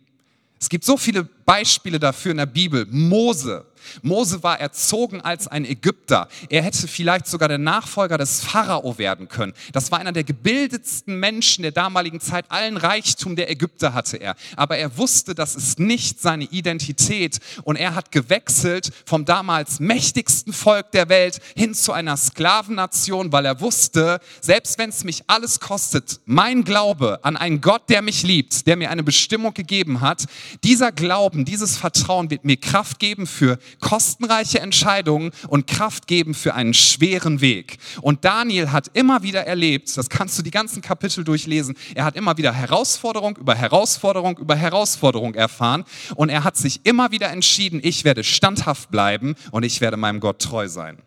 [0.58, 2.86] Es gibt so viele Beispiele dafür in der Bibel.
[2.90, 3.66] Mose,
[4.02, 6.28] Mose war erzogen als ein Ägypter.
[6.48, 9.52] Er hätte vielleicht sogar der Nachfolger des Pharao werden können.
[9.72, 12.46] Das war einer der gebildetsten Menschen der damaligen Zeit.
[12.48, 14.36] Allen Reichtum der Ägypter hatte er.
[14.56, 17.38] Aber er wusste, das ist nicht seine Identität.
[17.64, 23.46] Und er hat gewechselt vom damals mächtigsten Volk der Welt hin zu einer Sklavennation, weil
[23.46, 28.22] er wusste, selbst wenn es mich alles kostet, mein Glaube an einen Gott, der mich
[28.22, 30.24] liebt, der mir eine Bestimmung gegeben hat,
[30.64, 36.54] dieser Glauben, dieses Vertrauen wird mir Kraft geben für kostenreiche Entscheidungen und Kraft geben für
[36.54, 37.78] einen schweren Weg.
[38.00, 42.16] Und Daniel hat immer wieder erlebt, das kannst du die ganzen Kapitel durchlesen, er hat
[42.16, 45.84] immer wieder Herausforderung über Herausforderung über Herausforderung erfahren
[46.14, 50.20] und er hat sich immer wieder entschieden, ich werde standhaft bleiben und ich werde meinem
[50.20, 50.98] Gott treu sein.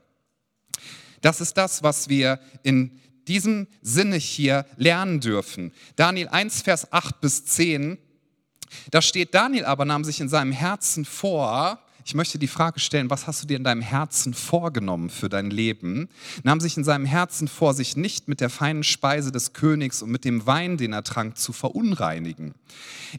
[1.21, 5.71] Das ist das, was wir in diesem Sinne hier lernen dürfen.
[5.95, 7.97] Daniel 1, Vers 8 bis 10,
[8.91, 11.79] da steht, Daniel aber nahm sich in seinem Herzen vor,
[12.09, 15.51] ich möchte die Frage stellen, was hast du dir in deinem Herzen vorgenommen für dein
[15.51, 16.09] Leben?
[16.41, 20.09] Nahm sich in seinem Herzen vor, sich nicht mit der feinen Speise des Königs und
[20.09, 22.55] mit dem Wein, den er trank, zu verunreinigen.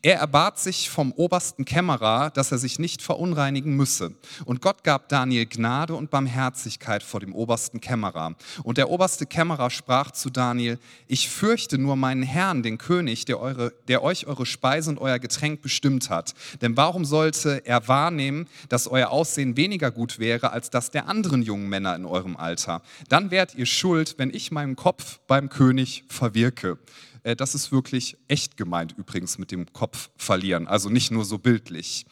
[0.03, 4.13] Er erbat sich vom obersten Kämmerer, dass er sich nicht verunreinigen müsse.
[4.45, 8.35] Und Gott gab Daniel Gnade und Barmherzigkeit vor dem obersten Kämmerer.
[8.65, 13.41] Und der oberste Kämmerer sprach zu Daniel, ich fürchte nur meinen Herrn, den König, der,
[13.41, 16.35] eure, der euch eure Speise und euer Getränk bestimmt hat.
[16.61, 21.07] Denn warum sollte er wahrnehmen, dass dass euer Aussehen weniger gut wäre als das der
[21.07, 22.81] anderen jungen Männer in eurem Alter.
[23.11, 26.79] Dann wärt ihr schuld, wenn ich meinen Kopf beim König verwirke.
[27.23, 31.37] Äh, das ist wirklich echt gemeint übrigens mit dem Kopf verlieren, also nicht nur so
[31.37, 32.07] bildlich.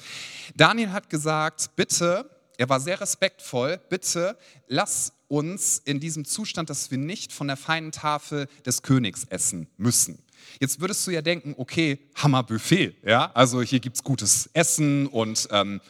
[0.57, 2.29] Daniel hat gesagt, bitte,
[2.59, 7.57] er war sehr respektvoll, bitte lass uns in diesem Zustand, dass wir nicht von der
[7.57, 10.19] feinen Tafel des Königs essen müssen.
[10.61, 15.49] Jetzt würdest du ja denken, okay, Hammerbuffet, ja, also hier gibt es gutes Essen und
[15.51, 15.81] ähm,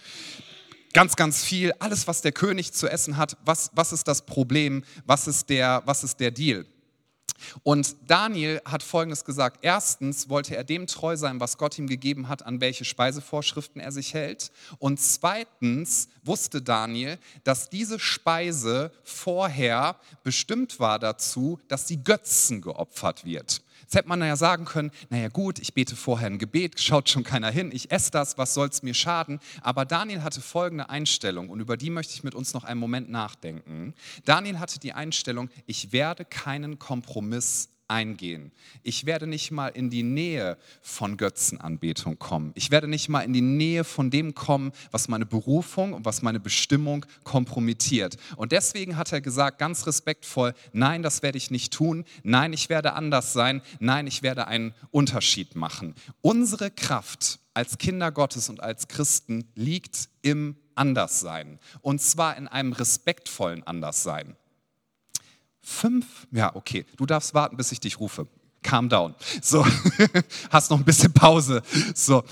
[0.92, 4.84] ganz, ganz viel, alles, was der König zu essen hat, was, was ist das Problem,
[5.06, 6.66] was ist der, was ist der Deal?
[7.62, 9.60] Und Daniel hat Folgendes gesagt.
[9.62, 13.92] Erstens wollte er dem treu sein, was Gott ihm gegeben hat, an welche Speisevorschriften er
[13.92, 14.50] sich hält.
[14.78, 23.24] Und zweitens wusste Daniel, dass diese Speise vorher bestimmt war dazu, dass die Götzen geopfert
[23.24, 23.62] wird.
[23.88, 27.24] Jetzt hätte man ja sagen können, naja gut, ich bete vorher ein Gebet, schaut schon
[27.24, 29.40] keiner hin, ich esse das, was soll es mir schaden?
[29.62, 33.08] Aber Daniel hatte folgende Einstellung und über die möchte ich mit uns noch einen Moment
[33.08, 33.94] nachdenken.
[34.26, 38.52] Daniel hatte die Einstellung, ich werde keinen Kompromiss eingehen.
[38.82, 42.52] Ich werde nicht mal in die Nähe von Götzenanbetung kommen.
[42.54, 46.22] Ich werde nicht mal in die Nähe von dem kommen, was meine Berufung und was
[46.22, 48.16] meine Bestimmung kompromittiert.
[48.36, 52.04] Und deswegen hat er gesagt, ganz respektvoll, nein, das werde ich nicht tun.
[52.22, 53.62] Nein, ich werde anders sein.
[53.80, 55.94] Nein, ich werde einen Unterschied machen.
[56.20, 61.58] Unsere Kraft als Kinder Gottes und als Christen liegt im Anderssein.
[61.80, 64.36] Und zwar in einem respektvollen Anderssein.
[65.68, 66.26] Fünf?
[66.32, 66.86] Ja, okay.
[66.96, 68.26] Du darfst warten, bis ich dich rufe.
[68.62, 69.14] Calm down.
[69.42, 69.64] So,
[70.50, 71.62] hast noch ein bisschen Pause.
[71.94, 72.24] So,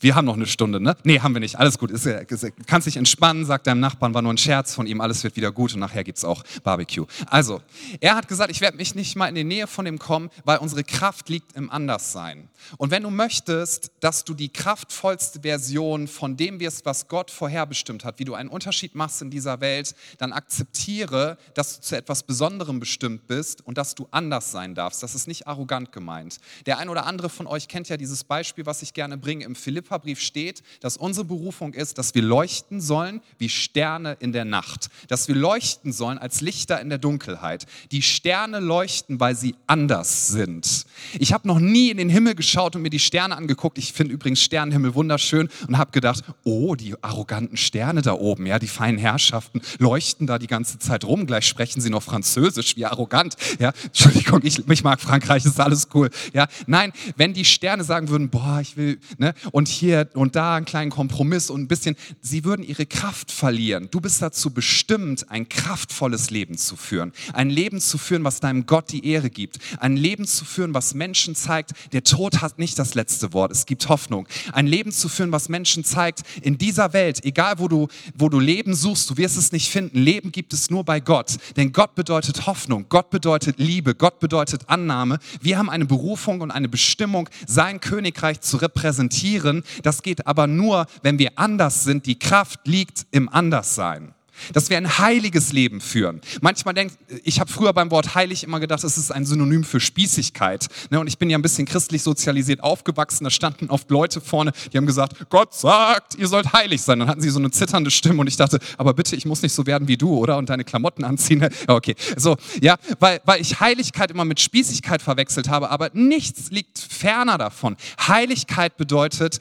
[0.00, 0.96] wir haben noch eine Stunde, ne?
[1.04, 1.58] Nee, haben wir nicht.
[1.58, 1.90] Alles gut.
[1.90, 5.22] Ist, ist, kannst dich entspannen, sagt deinem Nachbarn, war nur ein Scherz von ihm, alles
[5.24, 7.04] wird wieder gut und nachher gibt es auch Barbecue.
[7.26, 7.60] Also,
[8.00, 10.58] er hat gesagt, ich werde mich nicht mal in die Nähe von ihm kommen, weil
[10.58, 12.48] unsere Kraft liegt im Anderssein.
[12.78, 18.04] Und wenn du möchtest, dass du die kraftvollste Version von dem wirst, was Gott vorherbestimmt
[18.04, 22.22] hat, wie du einen Unterschied machst in dieser Welt, dann akzeptiere, dass du zu etwas
[22.22, 25.02] Besonderem bestimmt bist und dass du anders sein darfst.
[25.02, 26.38] Das ist nicht arrogant gemeint.
[26.66, 29.54] Der ein oder andere von euch kennt ja dieses Beispiel, was ich gerne bringe im
[29.54, 34.44] Philipp Philipperbrief steht, dass unsere Berufung ist, dass wir leuchten sollen wie Sterne in der
[34.44, 34.88] Nacht.
[35.08, 37.66] Dass wir leuchten sollen als Lichter in der Dunkelheit.
[37.90, 40.84] Die Sterne leuchten, weil sie anders sind.
[41.18, 43.78] Ich habe noch nie in den Himmel geschaut und mir die Sterne angeguckt.
[43.78, 48.60] Ich finde übrigens Sternenhimmel wunderschön und habe gedacht, oh, die arroganten Sterne da oben, ja,
[48.60, 51.26] die feinen Herrschaften leuchten da die ganze Zeit rum.
[51.26, 53.34] Gleich sprechen sie noch Französisch, wie arrogant.
[53.58, 56.10] Ja, Entschuldigung, ich, ich mag Frankreich, ist alles cool.
[56.32, 60.54] Ja, nein, wenn die Sterne sagen würden, boah, ich will, ne, und hier und da
[60.56, 63.88] einen kleinen Kompromiss und ein bisschen, sie würden ihre Kraft verlieren.
[63.90, 67.12] Du bist dazu bestimmt, ein kraftvolles Leben zu führen.
[67.32, 69.58] Ein Leben zu führen, was deinem Gott die Ehre gibt.
[69.78, 73.50] Ein Leben zu führen, was Menschen zeigt, der Tod hat nicht das letzte Wort.
[73.50, 74.28] Es gibt Hoffnung.
[74.52, 78.38] Ein Leben zu führen, was Menschen zeigt, in dieser Welt, egal wo du, wo du
[78.38, 79.98] Leben suchst, du wirst es nicht finden.
[79.98, 81.36] Leben gibt es nur bei Gott.
[81.56, 82.86] Denn Gott bedeutet Hoffnung.
[82.88, 83.94] Gott bedeutet Liebe.
[83.94, 85.18] Gott bedeutet Annahme.
[85.40, 89.64] Wir haben eine Berufung und eine Bestimmung, sein Königreich zu repräsentieren.
[89.82, 92.06] Das geht aber nur, wenn wir anders sind.
[92.06, 94.14] Die Kraft liegt im Anderssein
[94.52, 96.20] dass wir ein heiliges Leben führen.
[96.40, 99.80] Manchmal denkt, ich habe früher beim Wort heilig immer gedacht, es ist ein Synonym für
[99.80, 100.66] Spießigkeit.
[100.90, 103.24] Ne, und ich bin ja ein bisschen christlich sozialisiert aufgewachsen.
[103.24, 106.98] Da standen oft Leute vorne, die haben gesagt, Gott sagt, ihr sollt heilig sein.
[107.00, 109.52] Dann hatten sie so eine zitternde Stimme und ich dachte, aber bitte, ich muss nicht
[109.52, 110.38] so werden wie du, oder?
[110.38, 111.48] Und deine Klamotten anziehen.
[111.66, 116.78] Okay, so, ja, weil, weil ich Heiligkeit immer mit Spießigkeit verwechselt habe, aber nichts liegt
[116.78, 117.76] ferner davon.
[118.06, 119.40] Heiligkeit bedeutet,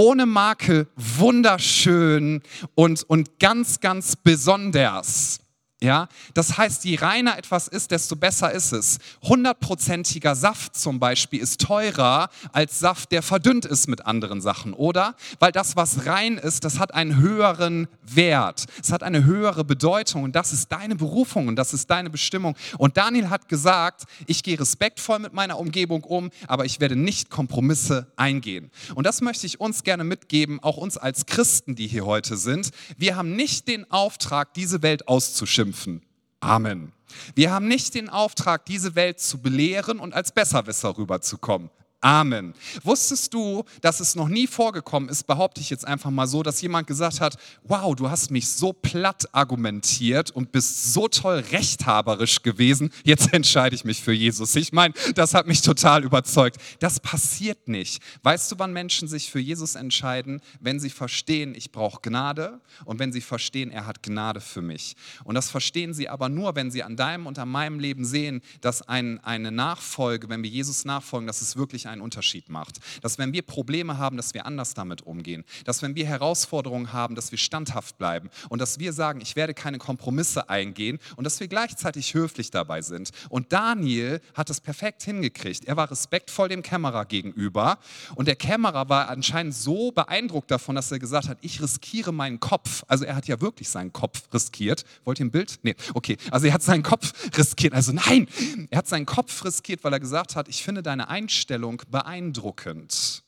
[0.00, 2.40] ohne Makel, wunderschön
[2.74, 5.40] und, und ganz, ganz besonders.
[5.82, 8.98] Ja, das heißt, je reiner etwas ist, desto besser ist es.
[9.22, 15.14] Hundertprozentiger Saft zum Beispiel ist teurer als Saft, der verdünnt ist mit anderen Sachen, oder?
[15.38, 18.66] Weil das, was rein ist, das hat einen höheren Wert.
[18.82, 22.56] Es hat eine höhere Bedeutung und das ist deine Berufung und das ist deine Bestimmung.
[22.76, 27.30] Und Daniel hat gesagt, ich gehe respektvoll mit meiner Umgebung um, aber ich werde nicht
[27.30, 28.70] Kompromisse eingehen.
[28.94, 32.68] Und das möchte ich uns gerne mitgeben, auch uns als Christen, die hier heute sind.
[32.98, 36.02] Wir haben nicht den Auftrag, diese Welt auszuschimpfen schimpfen.
[36.40, 36.92] Amen.
[37.34, 41.70] Wir haben nicht den Auftrag, diese Welt zu belehren und als Besserwisser rüberzukommen.
[42.02, 42.54] Amen.
[42.82, 46.62] Wusstest du, dass es noch nie vorgekommen ist, behaupte ich jetzt einfach mal so, dass
[46.62, 52.40] jemand gesagt hat, wow, du hast mich so platt argumentiert und bist so toll rechthaberisch
[52.40, 54.56] gewesen, jetzt entscheide ich mich für Jesus.
[54.56, 56.56] Ich meine, das hat mich total überzeugt.
[56.78, 58.02] Das passiert nicht.
[58.22, 60.40] Weißt du, wann Menschen sich für Jesus entscheiden?
[60.58, 64.96] Wenn sie verstehen, ich brauche Gnade und wenn sie verstehen, er hat Gnade für mich.
[65.24, 68.40] Und das verstehen sie aber nur, wenn sie an deinem und an meinem Leben sehen,
[68.62, 72.78] dass ein, eine Nachfolge, wenn wir Jesus nachfolgen, dass es wirklich einen Unterschied macht.
[73.02, 75.44] Dass wenn wir Probleme haben, dass wir anders damit umgehen.
[75.64, 78.30] Dass wenn wir Herausforderungen haben, dass wir standhaft bleiben.
[78.48, 80.98] Und dass wir sagen, ich werde keine Kompromisse eingehen.
[81.16, 83.10] Und dass wir gleichzeitig höflich dabei sind.
[83.28, 85.64] Und Daniel hat es perfekt hingekriegt.
[85.64, 87.78] Er war respektvoll dem Kämmerer gegenüber.
[88.14, 92.40] Und der Kämmerer war anscheinend so beeindruckt davon, dass er gesagt hat, ich riskiere meinen
[92.40, 92.84] Kopf.
[92.86, 94.84] Also er hat ja wirklich seinen Kopf riskiert.
[95.04, 95.58] Wollt ihr ein Bild?
[95.62, 96.16] Nee, okay.
[96.30, 97.74] Also er hat seinen Kopf riskiert.
[97.74, 98.28] Also nein,
[98.70, 103.22] er hat seinen Kopf riskiert, weil er gesagt hat, ich finde deine Einstellung beeindruckend.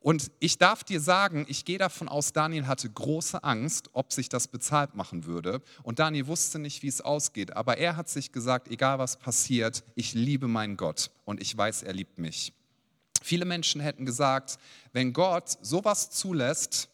[0.00, 4.28] Und ich darf dir sagen, ich gehe davon aus, Daniel hatte große Angst, ob sich
[4.28, 5.60] das bezahlt machen würde.
[5.82, 7.56] Und Daniel wusste nicht, wie es ausgeht.
[7.56, 11.82] Aber er hat sich gesagt, egal was passiert, ich liebe meinen Gott und ich weiß,
[11.82, 12.52] er liebt mich.
[13.22, 14.58] Viele Menschen hätten gesagt,
[14.92, 16.88] wenn Gott sowas zulässt,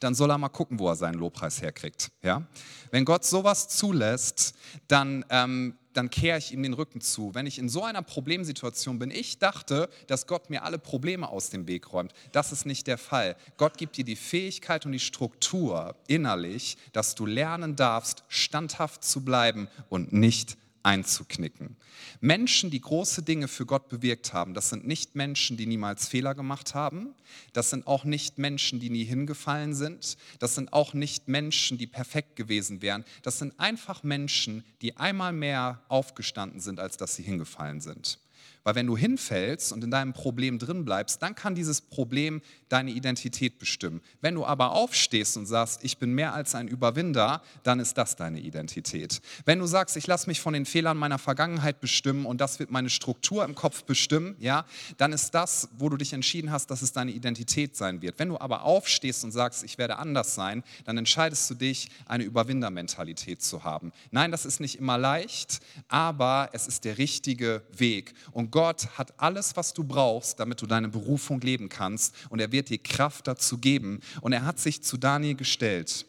[0.00, 2.10] dann soll er mal gucken, wo er seinen Lobpreis herkriegt.
[2.22, 2.46] Ja?
[2.90, 4.54] Wenn Gott sowas zulässt,
[4.88, 7.34] dann ähm, dann kehre ich ihm den Rücken zu.
[7.34, 11.50] Wenn ich in so einer Problemsituation bin, ich dachte, dass Gott mir alle Probleme aus
[11.50, 12.12] dem Weg räumt.
[12.32, 13.36] Das ist nicht der Fall.
[13.56, 19.24] Gott gibt dir die Fähigkeit und die Struktur innerlich, dass du lernen darfst, standhaft zu
[19.24, 21.76] bleiben und nicht einzuknicken.
[22.20, 26.34] Menschen, die große Dinge für Gott bewirkt haben, das sind nicht Menschen, die niemals Fehler
[26.34, 27.14] gemacht haben.
[27.52, 30.16] Das sind auch nicht Menschen, die nie hingefallen sind.
[30.38, 33.04] Das sind auch nicht Menschen, die perfekt gewesen wären.
[33.22, 38.18] Das sind einfach Menschen, die einmal mehr aufgestanden sind, als dass sie hingefallen sind.
[38.64, 42.90] Weil wenn du hinfällst und in deinem Problem drin bleibst, dann kann dieses Problem deine
[42.90, 44.00] Identität bestimmen.
[44.22, 48.16] Wenn du aber aufstehst und sagst, ich bin mehr als ein Überwinder, dann ist das
[48.16, 49.20] deine Identität.
[49.44, 52.70] Wenn du sagst, ich lasse mich von den Fehlern meiner Vergangenheit bestimmen und das wird
[52.70, 54.64] meine Struktur im Kopf bestimmen, ja,
[54.96, 58.18] dann ist das, wo du dich entschieden hast, dass es deine Identität sein wird.
[58.18, 62.24] Wenn du aber aufstehst und sagst, ich werde anders sein, dann entscheidest du dich, eine
[62.24, 63.92] Überwindermentalität zu haben.
[64.10, 68.14] Nein, das ist nicht immer leicht, aber es ist der richtige Weg.
[68.32, 72.14] Und Gott hat alles, was du brauchst, damit du deine Berufung leben kannst.
[72.28, 73.98] Und er wird dir Kraft dazu geben.
[74.20, 76.06] Und er hat sich zu Daniel gestellt.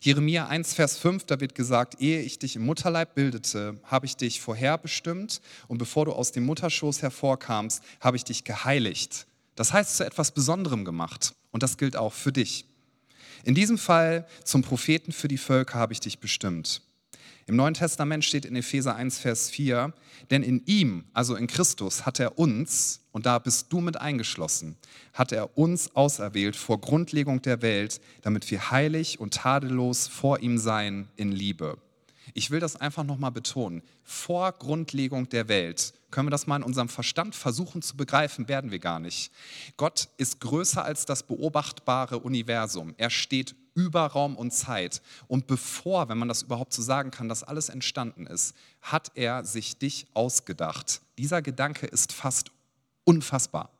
[0.00, 4.16] Jeremia 1, Vers 5, da wird gesagt, ehe ich dich im Mutterleib bildete, habe ich
[4.16, 9.26] dich vorherbestimmt und bevor du aus dem Mutterschoß hervorkamst, habe ich dich geheiligt.
[9.54, 11.34] Das heißt, zu etwas Besonderem gemacht.
[11.50, 12.64] Und das gilt auch für dich.
[13.44, 16.80] In diesem Fall zum Propheten für die Völker habe ich dich bestimmt.
[17.46, 19.92] Im Neuen Testament steht in Epheser 1, Vers 4,
[20.30, 24.76] denn in ihm, also in Christus, hat er uns, und da bist du mit eingeschlossen,
[25.12, 30.56] hat er uns auserwählt vor Grundlegung der Welt, damit wir heilig und tadellos vor ihm
[30.56, 31.76] seien in Liebe.
[32.32, 33.82] Ich will das einfach nochmal betonen.
[34.02, 38.70] Vor Grundlegung der Welt können wir das mal in unserem Verstand versuchen zu begreifen, werden
[38.70, 39.30] wir gar nicht.
[39.76, 42.94] Gott ist größer als das beobachtbare Universum.
[42.96, 45.02] Er steht über Raum und Zeit.
[45.28, 49.44] Und bevor, wenn man das überhaupt so sagen kann, dass alles entstanden ist, hat er
[49.44, 51.00] sich dich ausgedacht.
[51.18, 52.50] Dieser Gedanke ist fast
[53.04, 53.70] unfassbar.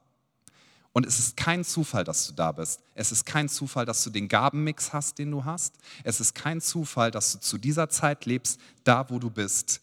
[0.93, 2.81] Und es ist kein Zufall, dass du da bist.
[2.95, 5.75] Es ist kein Zufall, dass du den Gabenmix hast, den du hast.
[6.05, 9.81] Es ist kein Zufall, dass du zu dieser Zeit lebst, da wo du bist.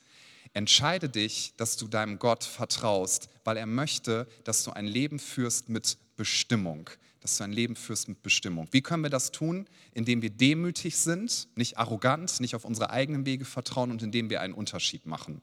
[0.53, 5.67] Entscheide dich, dass du deinem Gott vertraust, weil er möchte, dass du ein Leben führst
[5.67, 6.89] mit Bestimmung,
[7.21, 8.67] dass du ein Leben führst mit Bestimmung.
[8.71, 9.67] Wie können wir das tun?
[9.93, 14.41] Indem wir demütig sind, nicht arrogant, nicht auf unsere eigenen Wege vertrauen und indem wir
[14.41, 15.41] einen Unterschied machen.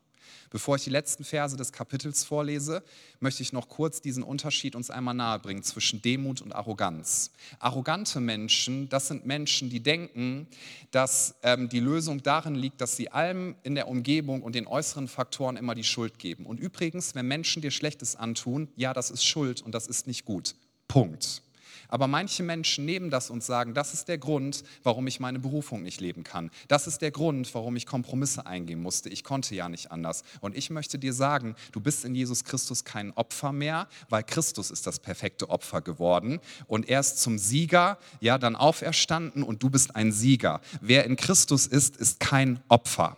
[0.50, 2.82] Bevor ich die letzten Verse des Kapitels vorlese,
[3.20, 7.32] möchte ich noch kurz diesen Unterschied uns einmal nahebringen zwischen Demut und Arroganz.
[7.58, 10.46] Arrogante Menschen, das sind Menschen, die denken,
[10.90, 15.08] dass ähm, die Lösung darin liegt, dass sie allem in der Umgebung und den äußeren
[15.08, 16.46] Faktoren immer die Schuld geben.
[16.46, 20.24] Und übrigens, wenn Menschen dir Schlechtes antun, ja, das ist Schuld und das ist nicht
[20.24, 20.54] gut.
[20.86, 21.42] Punkt.
[21.88, 25.83] Aber manche Menschen nehmen das und sagen, das ist der Grund, warum ich meine Berufung
[25.83, 26.51] nicht leben kann.
[26.68, 29.09] Das ist der Grund, warum ich Kompromisse eingehen musste.
[29.09, 30.22] Ich konnte ja nicht anders.
[30.40, 34.70] Und ich möchte dir sagen, du bist in Jesus Christus kein Opfer mehr, weil Christus
[34.70, 36.40] ist das perfekte Opfer geworden.
[36.66, 40.61] Und er ist zum Sieger, ja, dann auferstanden und du bist ein Sieger.
[40.81, 43.16] Wer in Christus ist, ist kein Opfer.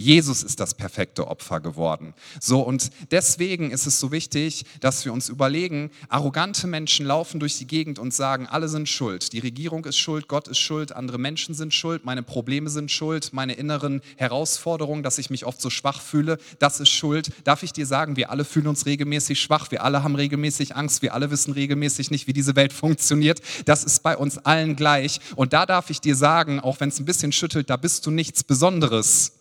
[0.00, 2.14] Jesus ist das perfekte Opfer geworden.
[2.40, 7.58] So und deswegen ist es so wichtig, dass wir uns überlegen, arrogante Menschen laufen durch
[7.58, 9.32] die Gegend und sagen, alle sind schuld.
[9.32, 13.32] Die Regierung ist schuld, Gott ist schuld, andere Menschen sind schuld, meine Probleme sind schuld,
[13.32, 17.30] meine inneren Herausforderungen, dass ich mich oft so schwach fühle, das ist schuld.
[17.42, 21.02] Darf ich dir sagen, wir alle fühlen uns regelmäßig schwach, wir alle haben regelmäßig Angst,
[21.02, 23.40] wir alle wissen regelmäßig nicht, wie diese Welt funktioniert.
[23.64, 27.00] Das ist bei uns allen gleich und da darf ich dir sagen, auch wenn es
[27.00, 29.37] ein bisschen schüttelt, da bist du nichts Besonderes.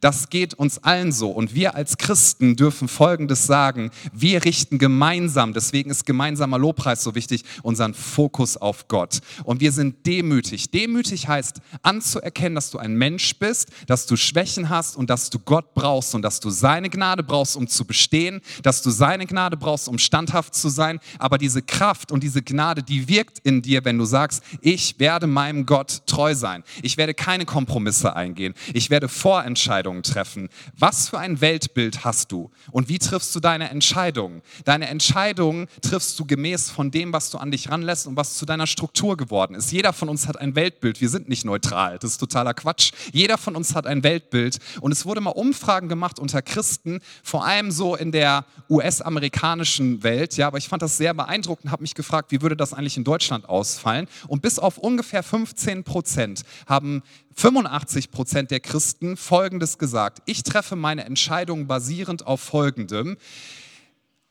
[0.00, 1.30] Das geht uns allen so.
[1.30, 3.90] Und wir als Christen dürfen Folgendes sagen.
[4.12, 9.20] Wir richten gemeinsam, deswegen ist gemeinsamer Lobpreis so wichtig, unseren Fokus auf Gott.
[9.44, 10.70] Und wir sind demütig.
[10.70, 15.38] Demütig heißt anzuerkennen, dass du ein Mensch bist, dass du Schwächen hast und dass du
[15.38, 19.56] Gott brauchst und dass du seine Gnade brauchst, um zu bestehen, dass du seine Gnade
[19.56, 21.00] brauchst, um standhaft zu sein.
[21.18, 25.26] Aber diese Kraft und diese Gnade, die wirkt in dir, wenn du sagst, ich werde
[25.26, 26.62] meinem Gott treu sein.
[26.82, 28.54] Ich werde keine Kompromisse eingehen.
[28.72, 30.48] Ich werde vorentscheiden Entscheidungen treffen.
[30.76, 34.42] Was für ein Weltbild hast du und wie triffst du deine Entscheidungen?
[34.64, 38.46] Deine Entscheidungen triffst du gemäß von dem, was du an dich ranlässt und was zu
[38.46, 39.70] deiner Struktur geworden ist.
[39.70, 41.00] Jeder von uns hat ein Weltbild.
[41.00, 42.00] Wir sind nicht neutral.
[42.00, 42.90] Das ist totaler Quatsch.
[43.12, 44.58] Jeder von uns hat ein Weltbild.
[44.80, 50.36] Und es wurde mal Umfragen gemacht unter Christen, vor allem so in der US-amerikanischen Welt.
[50.36, 53.04] Ja, aber ich fand das sehr beeindruckend, habe mich gefragt, wie würde das eigentlich in
[53.04, 54.08] Deutschland ausfallen?
[54.26, 57.04] Und bis auf ungefähr 15 Prozent haben
[57.36, 60.22] 85 Prozent der Christen Folgendes gesagt.
[60.26, 63.16] Ich treffe meine Entscheidung basierend auf Folgendem.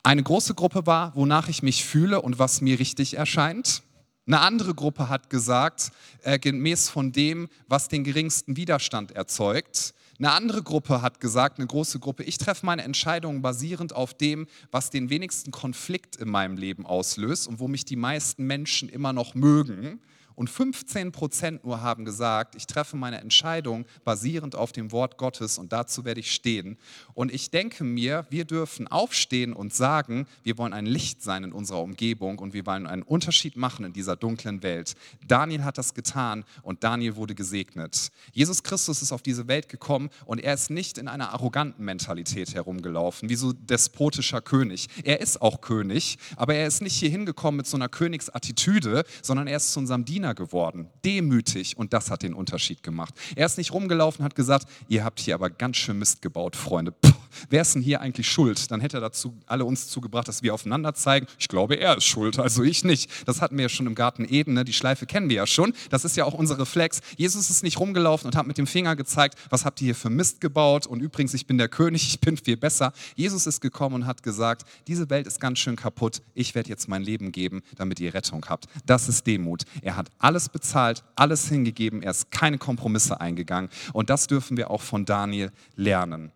[0.04, 3.84] Eine große Gruppe war, wonach ich mich fühle und was mir richtig erscheint.
[4.26, 9.94] Eine andere Gruppe hat gesagt, äh, gemäß von dem, was den geringsten Widerstand erzeugt.
[10.18, 14.48] Eine andere Gruppe hat gesagt, eine große Gruppe, ich treffe meine Entscheidungen basierend auf dem,
[14.72, 19.12] was den wenigsten Konflikt in meinem Leben auslöst und wo mich die meisten Menschen immer
[19.12, 20.00] noch mögen.
[20.36, 25.58] Und 15 Prozent nur haben gesagt, ich treffe meine Entscheidung basierend auf dem Wort Gottes
[25.58, 26.78] und dazu werde ich stehen.
[27.14, 31.52] Und ich denke mir, wir dürfen aufstehen und sagen, wir wollen ein Licht sein in
[31.52, 34.96] unserer Umgebung und wir wollen einen Unterschied machen in dieser dunklen Welt.
[35.28, 38.12] Daniel hat das getan und Daniel wurde gesegnet.
[38.32, 42.54] Jesus Christus ist auf diese Welt gekommen und er ist nicht in einer arroganten Mentalität
[42.54, 44.88] herumgelaufen, wie so despotischer König.
[45.04, 49.48] Er ist auch König, aber er ist nicht hier hingekommen mit so einer Königsattitüde, sondern
[49.48, 53.14] er ist zu unserem Diener Diener geworden, demütig und das hat den Unterschied gemacht.
[53.36, 56.94] Er ist nicht rumgelaufen, hat gesagt, ihr habt hier aber ganz schön Mist gebaut, Freunde.
[56.94, 57.12] Puh,
[57.50, 58.72] wer ist denn hier eigentlich schuld?
[58.72, 61.28] Dann hätte er dazu alle uns zugebracht, dass wir aufeinander zeigen.
[61.38, 63.12] Ich glaube, er ist schuld, also ich nicht.
[63.28, 64.64] Das hatten wir ja schon im Garten Eden, ne?
[64.64, 65.74] die Schleife kennen wir ja schon.
[65.90, 67.02] Das ist ja auch unser Reflex.
[67.18, 70.10] Jesus ist nicht rumgelaufen und hat mit dem Finger gezeigt, was habt ihr hier für
[70.10, 72.94] Mist gebaut und übrigens, ich bin der König, ich bin viel besser.
[73.16, 76.88] Jesus ist gekommen und hat gesagt, diese Welt ist ganz schön kaputt, ich werde jetzt
[76.88, 78.68] mein Leben geben, damit ihr Rettung habt.
[78.86, 79.64] Das ist Demut.
[79.82, 83.70] Er hat alles bezahlt, alles hingegeben, er ist keine Kompromisse eingegangen.
[83.94, 86.32] Und das dürfen wir auch von Daniel lernen.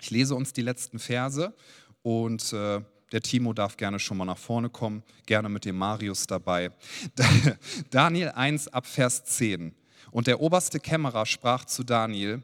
[0.00, 1.54] Ich lese uns die letzten Verse
[2.02, 2.80] und äh,
[3.12, 6.70] der Timo darf gerne schon mal nach vorne kommen, gerne mit dem Marius dabei.
[7.90, 9.74] Daniel 1 ab Vers 10.
[10.10, 12.42] Und der oberste Kämmerer sprach zu Daniel,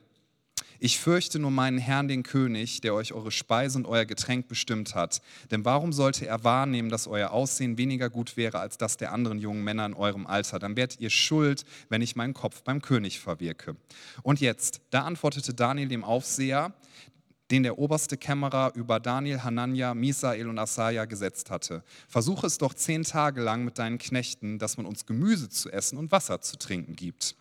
[0.84, 4.94] Ich fürchte nur meinen Herrn, den König, der euch eure Speise und euer Getränk bestimmt
[4.94, 5.22] hat.
[5.50, 9.38] Denn warum sollte er wahrnehmen, dass euer Aussehen weniger gut wäre als das der anderen
[9.38, 10.58] jungen Männer in eurem Alter?
[10.58, 13.76] Dann werdet ihr schuld, wenn ich meinen Kopf beim König verwirke.
[14.22, 16.74] Und jetzt, da antwortete Daniel dem Aufseher,
[17.50, 21.82] den der oberste Kämmerer über Daniel, Hanania, Misael und Asaja gesetzt hatte.
[22.08, 25.96] Versuche es doch zehn Tage lang mit deinen Knechten, dass man uns Gemüse zu essen
[25.96, 27.36] und Wasser zu trinken gibt.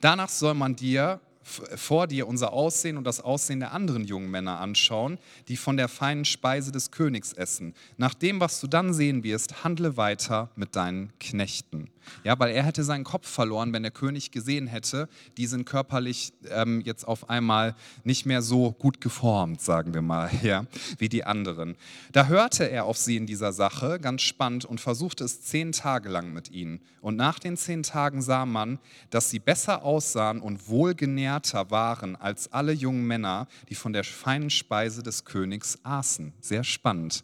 [0.00, 4.60] Danach soll man dir vor dir unser Aussehen und das Aussehen der anderen jungen Männer
[4.60, 5.18] anschauen,
[5.48, 7.74] die von der feinen Speise des Königs essen.
[7.96, 11.90] Nach dem, was du dann sehen wirst, handle weiter mit deinen Knechten.
[12.24, 16.32] Ja, weil er hätte seinen Kopf verloren, wenn der König gesehen hätte, die sind körperlich
[16.50, 20.66] ähm, jetzt auf einmal nicht mehr so gut geformt, sagen wir mal, ja,
[20.98, 21.76] wie die anderen.
[22.12, 26.08] Da hörte er auf sie in dieser Sache, ganz spannend, und versuchte es zehn Tage
[26.08, 26.80] lang mit ihnen.
[27.00, 28.78] Und nach den zehn Tagen sah man,
[29.10, 34.50] dass sie besser aussahen und wohlgenährter waren als alle jungen Männer, die von der feinen
[34.50, 36.32] Speise des Königs aßen.
[36.40, 37.22] Sehr spannend.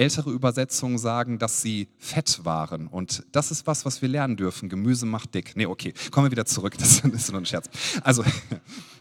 [0.00, 2.86] Ältere Übersetzungen sagen, dass sie fett waren.
[2.86, 4.70] Und das ist was, was wir lernen dürfen.
[4.70, 5.54] Gemüse macht dick.
[5.56, 6.74] Nee, okay, kommen wir wieder zurück.
[6.80, 7.68] Das ist nur ein Scherz.
[8.02, 8.24] Also,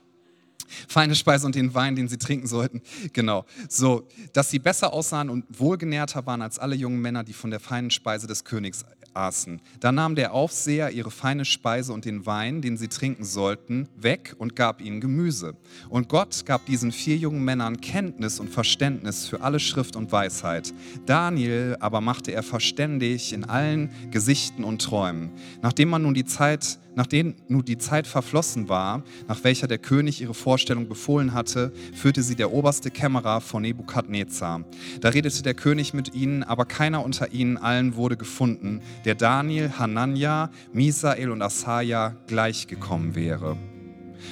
[0.89, 2.81] feine Speise und den Wein, den sie trinken sollten.
[3.13, 3.45] Genau.
[3.69, 7.61] So, dass sie besser aussahen und wohlgenährter waren als alle jungen Männer, die von der
[7.61, 8.83] feinen Speise des Königs
[9.13, 9.61] aßen.
[9.79, 14.35] Da nahm der Aufseher ihre feine Speise und den Wein, den sie trinken sollten, weg
[14.37, 15.55] und gab ihnen Gemüse.
[15.89, 20.73] Und Gott gab diesen vier jungen Männern Kenntnis und Verständnis für alle Schrift und Weisheit.
[21.05, 25.31] Daniel aber machte er verständig in allen Gesichten und Träumen.
[25.61, 30.19] Nachdem man nun die Zeit Nachdem nun die Zeit verflossen war, nach welcher der König
[30.19, 34.65] ihre Vorstellung befohlen hatte, führte sie der oberste Kämmerer von Nebukadnezar.
[34.99, 39.71] Da redete der König mit ihnen, aber keiner unter ihnen allen wurde gefunden, der Daniel,
[39.77, 43.57] Hanania, Misael und Asaja gleichgekommen wäre.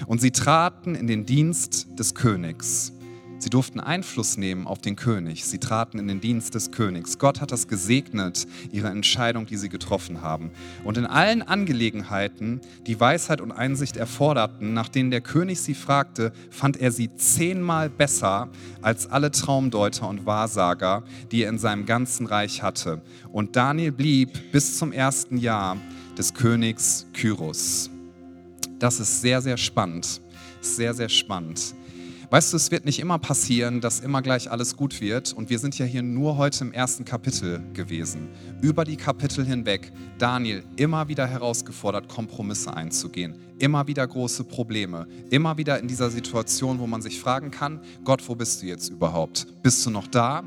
[0.05, 2.91] Und sie traten in den Dienst des Königs.
[3.39, 5.45] Sie durften Einfluss nehmen auf den König.
[5.45, 7.19] Sie traten in den Dienst des Königs.
[7.19, 10.49] Gott hat das gesegnet, ihre Entscheidung, die sie getroffen haben.
[10.83, 16.33] Und in allen Angelegenheiten, die Weisheit und Einsicht erforderten, nach denen der König sie fragte,
[16.49, 18.49] fand er sie zehnmal besser
[18.81, 23.01] als alle Traumdeuter und Wahrsager, die er in seinem ganzen Reich hatte.
[23.31, 25.77] Und Daniel blieb bis zum ersten Jahr
[26.17, 27.91] des Königs Kyros.
[28.79, 30.21] Das ist sehr, sehr spannend.
[30.59, 31.75] Sehr, sehr spannend.
[32.30, 35.32] Weißt du, es wird nicht immer passieren, dass immer gleich alles gut wird.
[35.32, 38.28] Und wir sind ja hier nur heute im ersten Kapitel gewesen.
[38.61, 43.38] Über die Kapitel hinweg, Daniel immer wieder herausgefordert, Kompromisse einzugehen.
[43.59, 45.07] Immer wieder große Probleme.
[45.30, 48.89] Immer wieder in dieser Situation, wo man sich fragen kann, Gott, wo bist du jetzt
[48.89, 49.47] überhaupt?
[49.63, 50.43] Bist du noch da?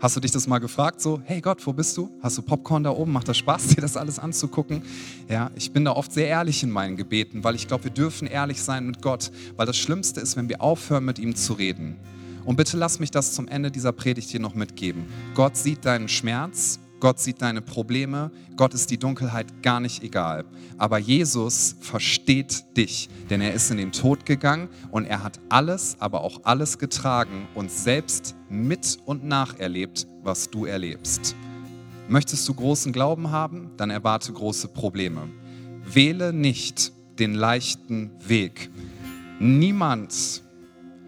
[0.00, 2.10] Hast du dich das mal gefragt, so, hey Gott, wo bist du?
[2.22, 3.12] Hast du Popcorn da oben?
[3.12, 4.80] Macht das Spaß, dir das alles anzugucken?
[5.28, 8.26] Ja, ich bin da oft sehr ehrlich in meinen Gebeten, weil ich glaube, wir dürfen
[8.26, 11.98] ehrlich sein mit Gott, weil das Schlimmste ist, wenn wir aufhören, mit ihm zu reden.
[12.46, 15.04] Und bitte lass mich das zum Ende dieser Predigt hier noch mitgeben.
[15.34, 20.44] Gott sieht deinen Schmerz, Gott sieht deine Probleme, Gott ist die Dunkelheit gar nicht egal.
[20.76, 25.96] Aber Jesus versteht dich, denn er ist in den Tod gegangen und er hat alles,
[25.98, 31.34] aber auch alles getragen und selbst mit und nacherlebt, was du erlebst.
[32.08, 35.28] Möchtest du großen Glauben haben, dann erwarte große Probleme.
[35.84, 38.70] Wähle nicht den leichten Weg.
[39.38, 40.42] Niemand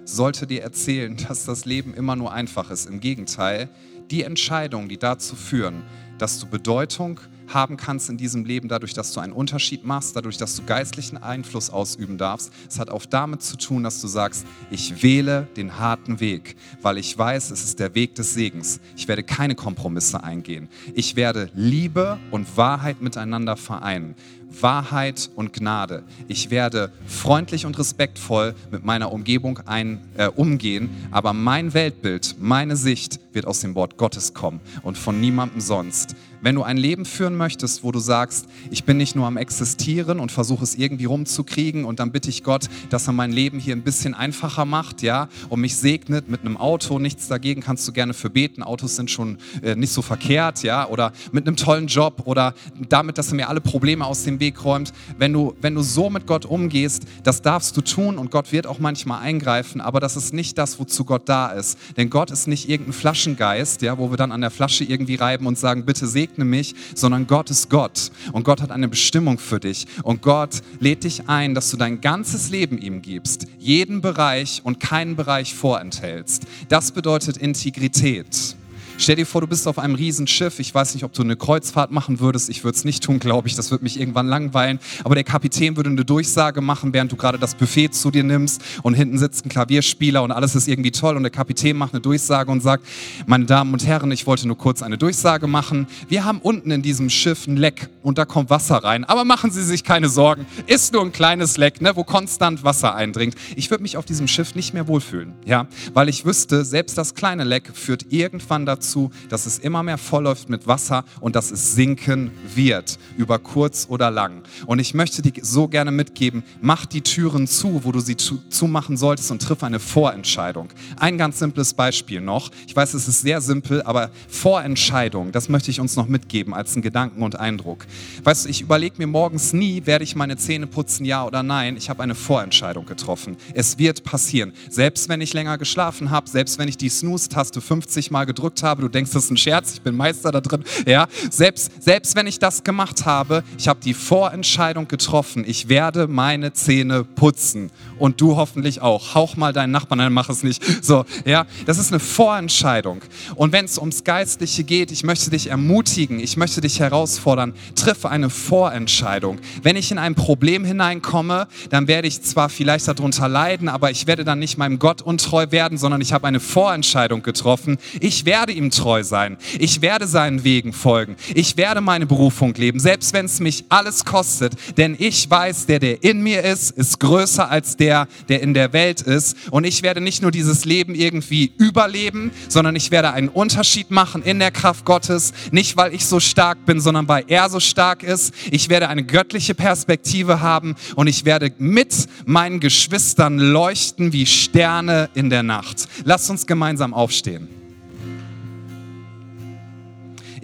[0.05, 2.89] sollte dir erzählen, dass das Leben immer nur einfach ist.
[2.89, 3.69] Im Gegenteil,
[4.13, 5.83] die Entscheidungen, die dazu führen,
[6.19, 10.37] dass du Bedeutung haben kannst in diesem Leben, dadurch, dass du einen Unterschied machst, dadurch,
[10.37, 12.53] dass du geistlichen Einfluss ausüben darfst.
[12.69, 16.99] Es hat auch damit zu tun, dass du sagst, ich wähle den harten Weg, weil
[16.99, 18.81] ich weiß, es ist der Weg des Segens.
[18.97, 20.69] Ich werde keine Kompromisse eingehen.
[20.95, 24.15] Ich werde Liebe und Wahrheit miteinander vereinen.
[24.61, 26.03] Wahrheit und Gnade.
[26.29, 32.77] Ich werde freundlich und respektvoll mit meiner Umgebung ein, äh, umgehen, aber mein Weltbild, meine
[32.77, 36.15] Sicht wird aus dem Wort Gottes kommen und von niemandem sonst.
[36.43, 40.19] Wenn du ein Leben führen möchtest, wo du sagst, ich bin nicht nur am Existieren
[40.19, 43.77] und versuche es irgendwie rumzukriegen und dann bitte ich Gott, dass er mein Leben hier
[43.77, 47.93] ein bisschen einfacher macht, ja, und mich segnet mit einem Auto, nichts dagegen kannst du
[47.93, 48.65] gerne für beten.
[48.65, 52.55] Autos sind schon äh, nicht so verkehrt, ja, oder mit einem tollen Job oder
[52.89, 54.93] damit, dass er mir alle Probleme aus dem Weg räumt.
[55.17, 58.67] Wenn du, wenn du so mit Gott umgehst, das darfst du tun und Gott wird
[58.67, 61.79] auch manchmal eingreifen, aber das ist nicht das, wozu Gott da ist.
[61.97, 65.47] Denn Gott ist nicht irgendein Flaschengeist, ja, wo wir dann an der Flasche irgendwie reiben
[65.47, 69.39] und sagen, bitte segne segne mich, sondern Gott ist Gott und Gott hat eine Bestimmung
[69.39, 74.01] für dich und Gott lädt dich ein, dass du dein ganzes Leben ihm gibst, jeden
[74.01, 76.45] Bereich und keinen Bereich vorenthältst.
[76.69, 78.57] Das bedeutet Integrität.
[78.99, 80.59] Stell dir vor, du bist auf einem Riesenschiff.
[80.59, 82.51] Ich weiß nicht, ob du eine Kreuzfahrt machen würdest.
[82.51, 83.55] Ich würde es nicht tun, glaube ich.
[83.55, 84.79] Das würde mich irgendwann langweilen.
[85.05, 88.63] Aber der Kapitän würde eine Durchsage machen, während du gerade das Buffet zu dir nimmst
[88.83, 91.17] und hinten sitzt ein Klavierspieler und alles ist irgendwie toll.
[91.17, 92.87] Und der Kapitän macht eine Durchsage und sagt,
[93.27, 95.87] meine Damen und Herren, ich wollte nur kurz eine Durchsage machen.
[96.09, 99.05] Wir haben unten in diesem Schiff ein Leck und da kommt Wasser rein.
[99.05, 100.47] Aber machen Sie sich keine Sorgen.
[100.67, 103.35] Ist nur ein kleines Leck, ne, wo konstant Wasser eindringt.
[103.57, 105.33] Ich würde mich auf diesem Schiff nicht mehr wohlfühlen.
[105.45, 108.82] Ja, weil ich wüsste, selbst das kleine Leck führt irgendwann dazu,
[109.29, 114.11] dass es immer mehr vollläuft mit Wasser und dass es sinken wird, über kurz oder
[114.11, 114.43] lang.
[114.67, 118.97] Und ich möchte dir so gerne mitgeben, mach die Türen zu, wo du sie zumachen
[118.97, 120.69] solltest und triff eine Vorentscheidung.
[120.99, 122.51] Ein ganz simples Beispiel noch.
[122.67, 126.75] Ich weiß, es ist sehr simpel, aber Vorentscheidung, das möchte ich uns noch mitgeben als
[126.75, 127.87] einen Gedanken und Eindruck.
[128.25, 131.77] Weißt du, ich überlege mir morgens nie, werde ich meine Zähne putzen, ja oder nein.
[131.77, 133.37] Ich habe eine Vorentscheidung getroffen.
[133.55, 134.53] Es wird passieren.
[134.71, 138.72] Selbst wenn ich länger geschlafen habe, selbst wenn ich die Snooze-Taste 50 Mal gedrückt habe,
[138.81, 140.65] du denkst, das ist ein Scherz, ich bin Meister da drin.
[140.87, 145.45] Ja, selbst, selbst wenn ich das gemacht habe, ich habe die Vorentscheidung getroffen.
[145.47, 147.71] Ich werde meine Zähne putzen.
[147.99, 149.15] Und du hoffentlich auch.
[149.15, 150.63] Hauch mal deinen Nachbarn, nein, mach es nicht.
[150.83, 153.03] So, ja, das ist eine Vorentscheidung.
[153.37, 158.05] Und wenn es ums Geistliche geht, ich möchte dich ermutigen, ich möchte dich herausfordern, triff
[158.07, 159.39] eine Vorentscheidung.
[159.63, 164.07] Wenn ich in ein Problem hineinkomme, dann werde ich zwar vielleicht darunter leiden, aber ich
[164.07, 167.79] werde dann nicht meinem Gott untreu werden, sondern ich habe eine Vorentscheidung getroffen.
[168.01, 169.37] Ich werde ihm treu sein.
[169.59, 171.17] Ich werde seinen Wegen folgen.
[171.35, 174.55] Ich werde meine Berufung leben, selbst wenn es mich alles kostet.
[174.77, 178.73] Denn ich weiß, der, der in mir ist, ist größer als der, der in der
[178.73, 179.37] Welt ist.
[179.51, 184.23] Und ich werde nicht nur dieses Leben irgendwie überleben, sondern ich werde einen Unterschied machen
[184.23, 185.33] in der Kraft Gottes.
[185.51, 188.35] Nicht, weil ich so stark bin, sondern weil er so stark ist.
[188.51, 195.11] Ich werde eine göttliche Perspektive haben und ich werde mit meinen Geschwistern leuchten wie Sterne
[195.15, 195.89] in der Nacht.
[196.05, 197.62] Lasst uns gemeinsam aufstehen.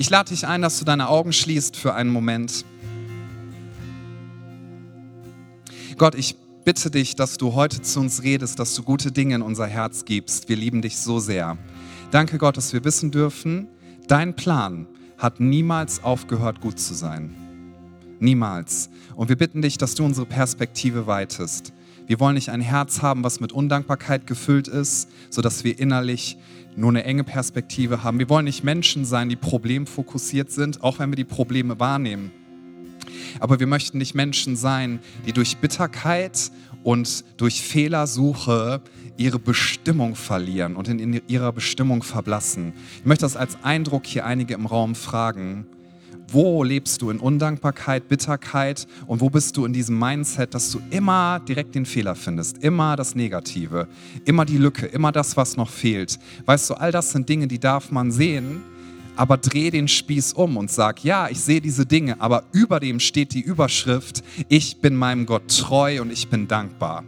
[0.01, 2.65] Ich lade dich ein, dass du deine Augen schließt für einen Moment.
[5.97, 9.43] Gott, ich bitte dich, dass du heute zu uns redest, dass du gute Dinge in
[9.43, 10.49] unser Herz gibst.
[10.49, 11.59] Wir lieben dich so sehr.
[12.13, 13.67] Danke Gott, dass wir wissen dürfen,
[14.07, 14.87] dein Plan
[15.19, 17.35] hat niemals aufgehört, gut zu sein.
[18.21, 18.91] Niemals.
[19.17, 21.73] Und wir bitten dich, dass du unsere Perspektive weitest.
[22.07, 26.39] Wir wollen nicht ein Herz haben, was mit Undankbarkeit gefüllt ist, sodass wir innerlich
[26.79, 28.19] nur eine enge Perspektive haben.
[28.19, 32.31] Wir wollen nicht Menschen sein, die problemfokussiert sind, auch wenn wir die Probleme wahrnehmen.
[33.41, 36.51] Aber wir möchten nicht Menschen sein, die durch Bitterkeit
[36.85, 38.81] und durch Fehlersuche
[39.17, 42.73] ihre Bestimmung verlieren und in ihrer Bestimmung verblassen.
[43.01, 45.67] Ich möchte das als Eindruck hier einige im Raum fragen.
[46.31, 50.79] Wo lebst du in Undankbarkeit, Bitterkeit und wo bist du in diesem Mindset, dass du
[50.91, 53.89] immer direkt den Fehler findest, immer das Negative,
[54.27, 56.19] immer die Lücke, immer das, was noch fehlt?
[56.45, 58.61] Weißt du, all das sind Dinge, die darf man sehen,
[59.17, 63.01] aber dreh den Spieß um und sag, ja, ich sehe diese Dinge, aber über dem
[63.01, 67.05] steht die Überschrift, ich bin meinem Gott treu und ich bin dankbar.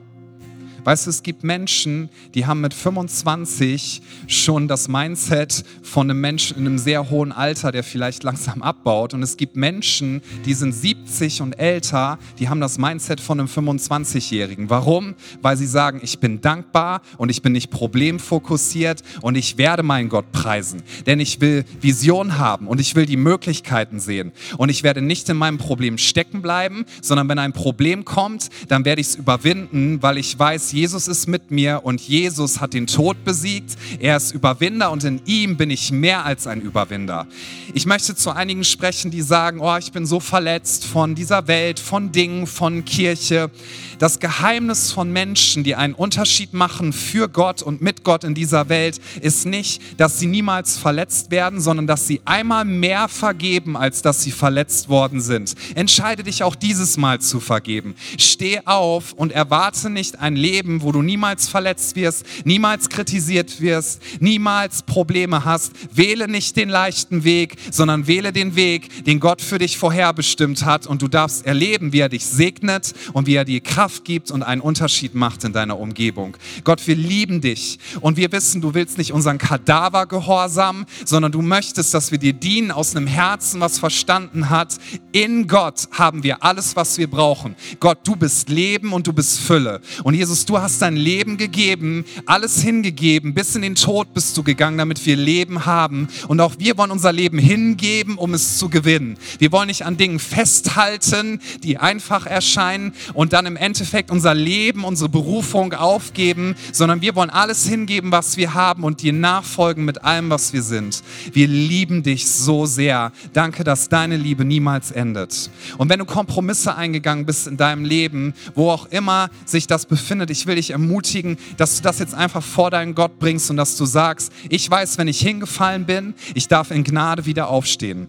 [0.85, 6.57] Weißt du, es gibt Menschen, die haben mit 25 schon das Mindset von einem Menschen
[6.57, 9.15] in einem sehr hohen Alter, der vielleicht langsam abbaut.
[9.15, 13.49] Und es gibt Menschen, die sind 70 und älter, die haben das Mindset von einem
[13.49, 14.71] 25-Jährigen.
[14.71, 15.15] Warum?
[15.43, 20.09] Weil sie sagen, ich bin dankbar und ich bin nicht problemfokussiert und ich werde meinen
[20.09, 20.83] Gott preisen.
[21.07, 24.33] Denn ich will Vision haben und ich will die Möglichkeiten sehen.
[24.57, 28.85] Und ich werde nicht in meinem Problem stecken bleiben, sondern wenn ein Problem kommt, dann
[28.85, 32.87] werde ich es überwinden, weil ich weiß, Jesus ist mit mir und Jesus hat den
[32.87, 33.77] Tod besiegt.
[33.99, 37.27] Er ist Überwinder und in ihm bin ich mehr als ein Überwinder.
[37.75, 41.81] Ich möchte zu einigen sprechen, die sagen, oh, ich bin so verletzt von dieser Welt,
[41.81, 43.51] von Dingen, von Kirche.
[43.99, 48.69] Das Geheimnis von Menschen, die einen Unterschied machen für Gott und mit Gott in dieser
[48.69, 54.03] Welt, ist nicht, dass sie niemals verletzt werden, sondern dass sie einmal mehr vergeben, als
[54.03, 55.55] dass sie verletzt worden sind.
[55.75, 57.95] Entscheide dich auch dieses Mal zu vergeben.
[58.19, 64.01] Steh auf und erwarte nicht ein Leben, wo du niemals verletzt wirst, niemals kritisiert wirst,
[64.21, 65.73] niemals Probleme hast.
[65.93, 70.87] Wähle nicht den leichten Weg, sondern wähle den Weg, den Gott für dich vorherbestimmt hat
[70.87, 74.31] und du darfst erleben, wie er dich segnet und wie er dir Kraft Kraft gibt
[74.31, 76.37] und einen Unterschied macht in deiner Umgebung.
[76.65, 81.43] Gott, wir lieben dich und wir wissen, du willst nicht unseren Kadaver gehorsam, sondern du
[81.43, 84.77] möchtest, dass wir dir dienen aus einem Herzen, was verstanden hat.
[85.13, 87.57] In Gott haben wir alles, was wir brauchen.
[87.81, 89.81] Gott, du bist Leben und du bist Fülle.
[90.05, 94.43] Und Jesus, du hast dein Leben gegeben, alles hingegeben, bis in den Tod bist du
[94.43, 96.09] gegangen, damit wir Leben haben.
[96.27, 99.17] Und auch wir wollen unser Leben hingeben, um es zu gewinnen.
[99.39, 104.83] Wir wollen nicht an Dingen festhalten, die einfach erscheinen und dann im Endeffekt unser Leben,
[104.83, 110.03] unsere Berufung aufgeben, sondern wir wollen alles hingeben, was wir haben und dir nachfolgen mit
[110.03, 111.05] allem, was wir sind.
[111.33, 113.13] Wir lieben dich so sehr.
[113.33, 115.49] Danke, dass deine Liebe niemals endet.
[115.79, 120.31] Und wenn du Kompromisse eingegangen bist in deinem Leben, wo auch immer sich das befindet,
[120.31, 123.77] ich will dich ermutigen, dass du das jetzt einfach vor deinen Gott bringst und dass
[123.77, 128.09] du sagst, ich weiß, wenn ich hingefallen bin, ich darf in Gnade wieder aufstehen.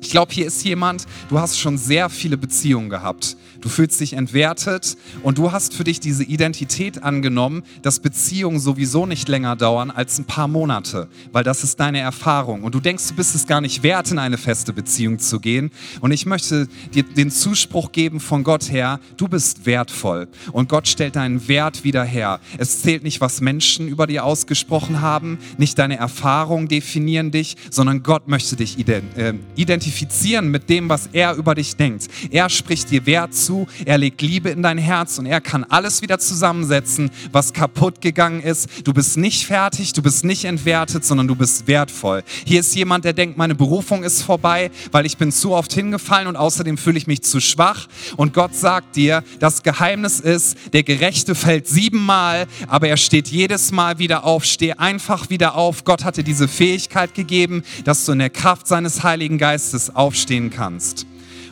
[0.00, 3.36] Ich glaube, hier ist jemand, du hast schon sehr viele Beziehungen gehabt.
[3.60, 9.04] Du fühlst dich entwertet und du hast für dich diese Identität angenommen, dass Beziehungen sowieso
[9.04, 12.62] nicht länger dauern als ein paar Monate, weil das ist deine Erfahrung.
[12.62, 15.70] Und du denkst, du bist es gar nicht wert, in eine feste Beziehung zu gehen.
[16.00, 20.28] Und ich möchte dir den Zuspruch geben von Gott her, du bist wertvoll.
[20.52, 22.38] Und Gott stellt deinen Wert wieder her.
[22.58, 28.04] Es zählt nicht, was Menschen über dir ausgesprochen haben, nicht deine Erfahrungen definieren dich, sondern
[28.04, 32.06] Gott möchte dich äh, identifizieren mit dem, was er über dich denkt.
[32.30, 35.64] Er spricht dir Wert zu zu, er legt Liebe in dein Herz und er kann
[35.64, 38.68] alles wieder zusammensetzen, was kaputt gegangen ist.
[38.84, 42.22] Du bist nicht fertig, du bist nicht entwertet, sondern du bist wertvoll.
[42.44, 46.28] Hier ist jemand, der denkt, meine Berufung ist vorbei, weil ich bin zu oft hingefallen
[46.28, 47.88] und außerdem fühle ich mich zu schwach.
[48.18, 53.72] Und Gott sagt dir, das Geheimnis ist, der Gerechte fällt siebenmal, aber er steht jedes
[53.72, 54.44] Mal wieder auf.
[54.44, 55.84] Steh einfach wieder auf.
[55.84, 60.50] Gott hat dir diese Fähigkeit gegeben, dass du in der Kraft seines Heiligen Geistes aufstehen
[60.50, 61.07] kannst.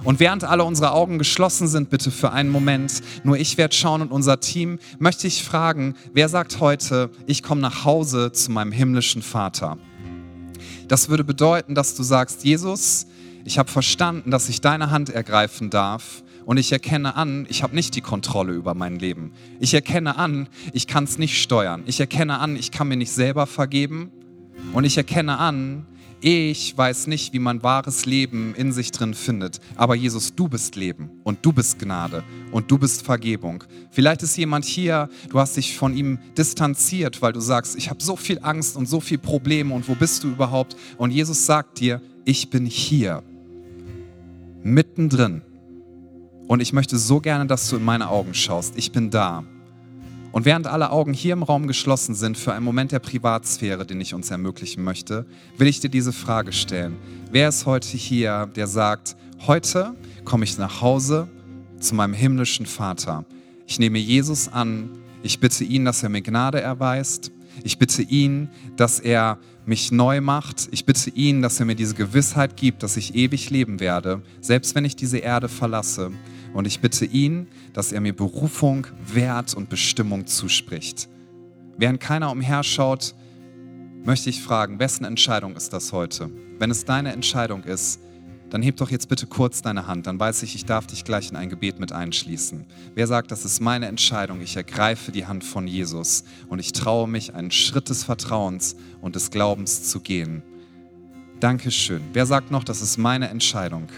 [0.06, 4.02] Und während alle unsere Augen geschlossen sind, bitte für einen Moment, nur ich werde schauen
[4.02, 8.70] und unser Team, möchte ich fragen, wer sagt heute, ich komme nach Hause zu meinem
[8.70, 9.78] himmlischen Vater?
[10.86, 13.08] Das würde bedeuten, dass du sagst, Jesus,
[13.44, 17.74] ich habe verstanden, dass ich deine Hand ergreifen darf und ich erkenne an, ich habe
[17.74, 19.32] nicht die Kontrolle über mein Leben.
[19.58, 21.82] Ich erkenne an, ich kann es nicht steuern.
[21.86, 24.12] Ich erkenne an, ich kann mir nicht selber vergeben
[24.72, 25.84] und ich erkenne an,
[26.20, 30.74] ich weiß nicht, wie man wahres Leben in sich drin findet, aber Jesus, du bist
[30.74, 33.64] Leben und du bist Gnade und du bist Vergebung.
[33.90, 38.02] Vielleicht ist jemand hier, du hast dich von ihm distanziert, weil du sagst, ich habe
[38.02, 40.76] so viel Angst und so viel Probleme und wo bist du überhaupt?
[40.96, 43.22] Und Jesus sagt dir, ich bin hier,
[44.62, 45.42] mittendrin.
[46.48, 48.76] Und ich möchte so gerne, dass du in meine Augen schaust.
[48.76, 49.44] Ich bin da.
[50.36, 54.02] Und während alle Augen hier im Raum geschlossen sind für einen Moment der Privatsphäre, den
[54.02, 55.24] ich uns ermöglichen möchte,
[55.56, 56.98] will ich dir diese Frage stellen.
[57.32, 59.16] Wer ist heute hier, der sagt,
[59.46, 59.94] heute
[60.26, 61.26] komme ich nach Hause
[61.80, 63.24] zu meinem himmlischen Vater.
[63.66, 64.90] Ich nehme Jesus an,
[65.22, 67.32] ich bitte ihn, dass er mir Gnade erweist.
[67.64, 70.68] Ich bitte ihn, dass er mich neu macht.
[70.70, 74.74] Ich bitte ihn, dass er mir diese Gewissheit gibt, dass ich ewig leben werde, selbst
[74.74, 76.10] wenn ich diese Erde verlasse.
[76.56, 81.06] Und ich bitte ihn, dass er mir Berufung, Wert und Bestimmung zuspricht.
[81.76, 83.14] Während keiner umherschaut,
[84.04, 86.30] möchte ich fragen, wessen Entscheidung ist das heute?
[86.58, 88.00] Wenn es deine Entscheidung ist,
[88.48, 91.28] dann heb doch jetzt bitte kurz deine Hand, dann weiß ich, ich darf dich gleich
[91.30, 92.64] in ein Gebet mit einschließen.
[92.94, 97.06] Wer sagt, das ist meine Entscheidung, ich ergreife die Hand von Jesus und ich traue
[97.06, 100.42] mich, einen Schritt des Vertrauens und des Glaubens zu gehen.
[101.38, 102.00] Dankeschön.
[102.14, 103.88] Wer sagt noch, das ist meine Entscheidung?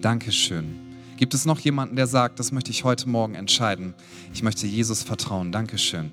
[0.00, 0.83] Dankeschön.
[1.16, 3.94] Gibt es noch jemanden, der sagt, das möchte ich heute Morgen entscheiden?
[4.32, 5.52] Ich möchte Jesus vertrauen.
[5.52, 6.10] Dankeschön.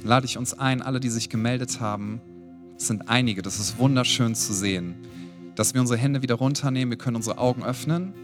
[0.00, 2.20] Dann lade ich uns ein, alle, die sich gemeldet haben,
[2.76, 4.94] es sind einige, das ist wunderschön zu sehen,
[5.54, 8.14] dass wir unsere Hände wieder runternehmen, wir können unsere Augen öffnen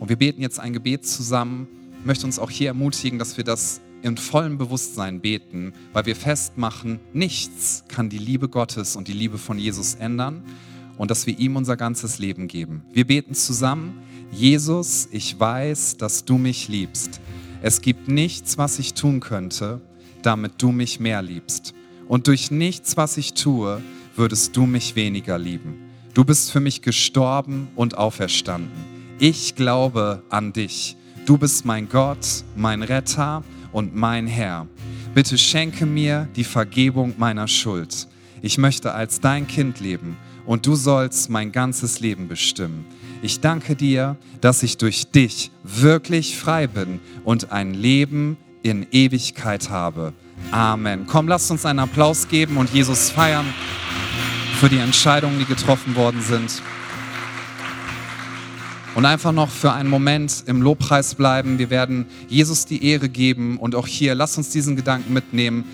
[0.00, 1.68] und wir beten jetzt ein Gebet zusammen.
[2.00, 6.14] Ich möchte uns auch hier ermutigen, dass wir das in vollem Bewusstsein beten, weil wir
[6.14, 10.44] festmachen, nichts kann die Liebe Gottes und die Liebe von Jesus ändern
[10.98, 12.82] und dass wir ihm unser ganzes Leben geben.
[12.92, 17.20] Wir beten zusammen, Jesus, ich weiß, dass du mich liebst.
[17.62, 19.80] Es gibt nichts, was ich tun könnte,
[20.22, 21.72] damit du mich mehr liebst.
[22.08, 23.80] Und durch nichts, was ich tue,
[24.16, 25.90] würdest du mich weniger lieben.
[26.14, 28.70] Du bist für mich gestorben und auferstanden.
[29.18, 30.96] Ich glaube an dich.
[31.26, 34.66] Du bist mein Gott, mein Retter und mein Herr.
[35.14, 38.08] Bitte schenke mir die Vergebung meiner Schuld.
[38.42, 40.16] Ich möchte als dein Kind leben
[40.48, 42.86] und du sollst mein ganzes Leben bestimmen.
[43.20, 49.68] Ich danke dir, dass ich durch dich wirklich frei bin und ein Leben in Ewigkeit
[49.68, 50.14] habe.
[50.50, 51.06] Amen.
[51.06, 53.44] Komm, lasst uns einen Applaus geben und Jesus feiern
[54.58, 56.62] für die Entscheidungen, die getroffen worden sind.
[58.94, 61.58] Und einfach noch für einen Moment im Lobpreis bleiben.
[61.58, 65.64] Wir werden Jesus die Ehre geben und auch hier, lasst uns diesen Gedanken mitnehmen.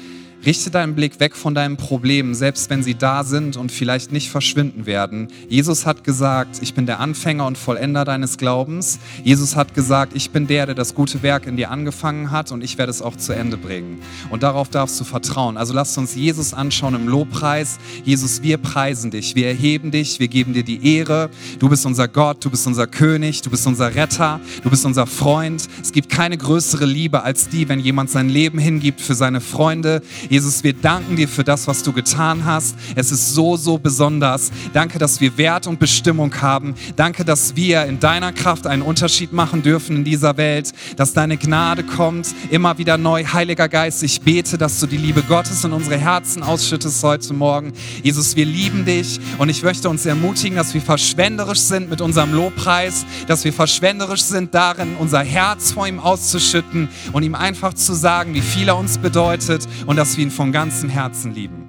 [0.47, 4.31] Richte deinen Blick weg von deinen Problemen, selbst wenn sie da sind und vielleicht nicht
[4.31, 5.29] verschwinden werden.
[5.49, 8.99] Jesus hat gesagt, ich bin der Anfänger und Vollender deines Glaubens.
[9.23, 12.63] Jesus hat gesagt, ich bin der, der das gute Werk in dir angefangen hat und
[12.63, 14.01] ich werde es auch zu Ende bringen.
[14.31, 15.57] Und darauf darfst du vertrauen.
[15.57, 17.79] Also lass uns Jesus anschauen im Lobpreis.
[18.05, 21.31] Jesus, wir preisen dich, wir erheben dich, wir geben dir die Ehre.
[21.59, 25.07] Du bist unser Gott, du bist unser König, du bist unser Retter, du bist unser
[25.07, 25.69] Freund.
[25.81, 30.03] Es gibt keine größere Liebe als die, wenn jemand sein Leben hingibt für seine Freunde.
[30.35, 32.75] Jesus, wir danken dir für das, was du getan hast.
[32.97, 34.51] Es ist so, so besonders.
[34.73, 36.75] Danke, dass wir Wert und Bestimmung haben.
[36.97, 41.37] Danke, dass wir in deiner Kraft einen Unterschied machen dürfen in dieser Welt, dass deine
[41.37, 43.25] Gnade kommt, immer wieder neu.
[43.25, 47.73] Heiliger Geist, ich bete, dass du die Liebe Gottes in unsere Herzen ausschüttest heute Morgen.
[48.03, 52.35] Jesus, wir lieben dich und ich möchte uns ermutigen, dass wir verschwenderisch sind mit unserem
[52.35, 57.95] Lobpreis, dass wir verschwenderisch sind darin, unser Herz vor ihm auszuschütten und ihm einfach zu
[57.95, 61.64] sagen, wie viel er uns bedeutet und dass wir ihn von ganzem Herzen lieben.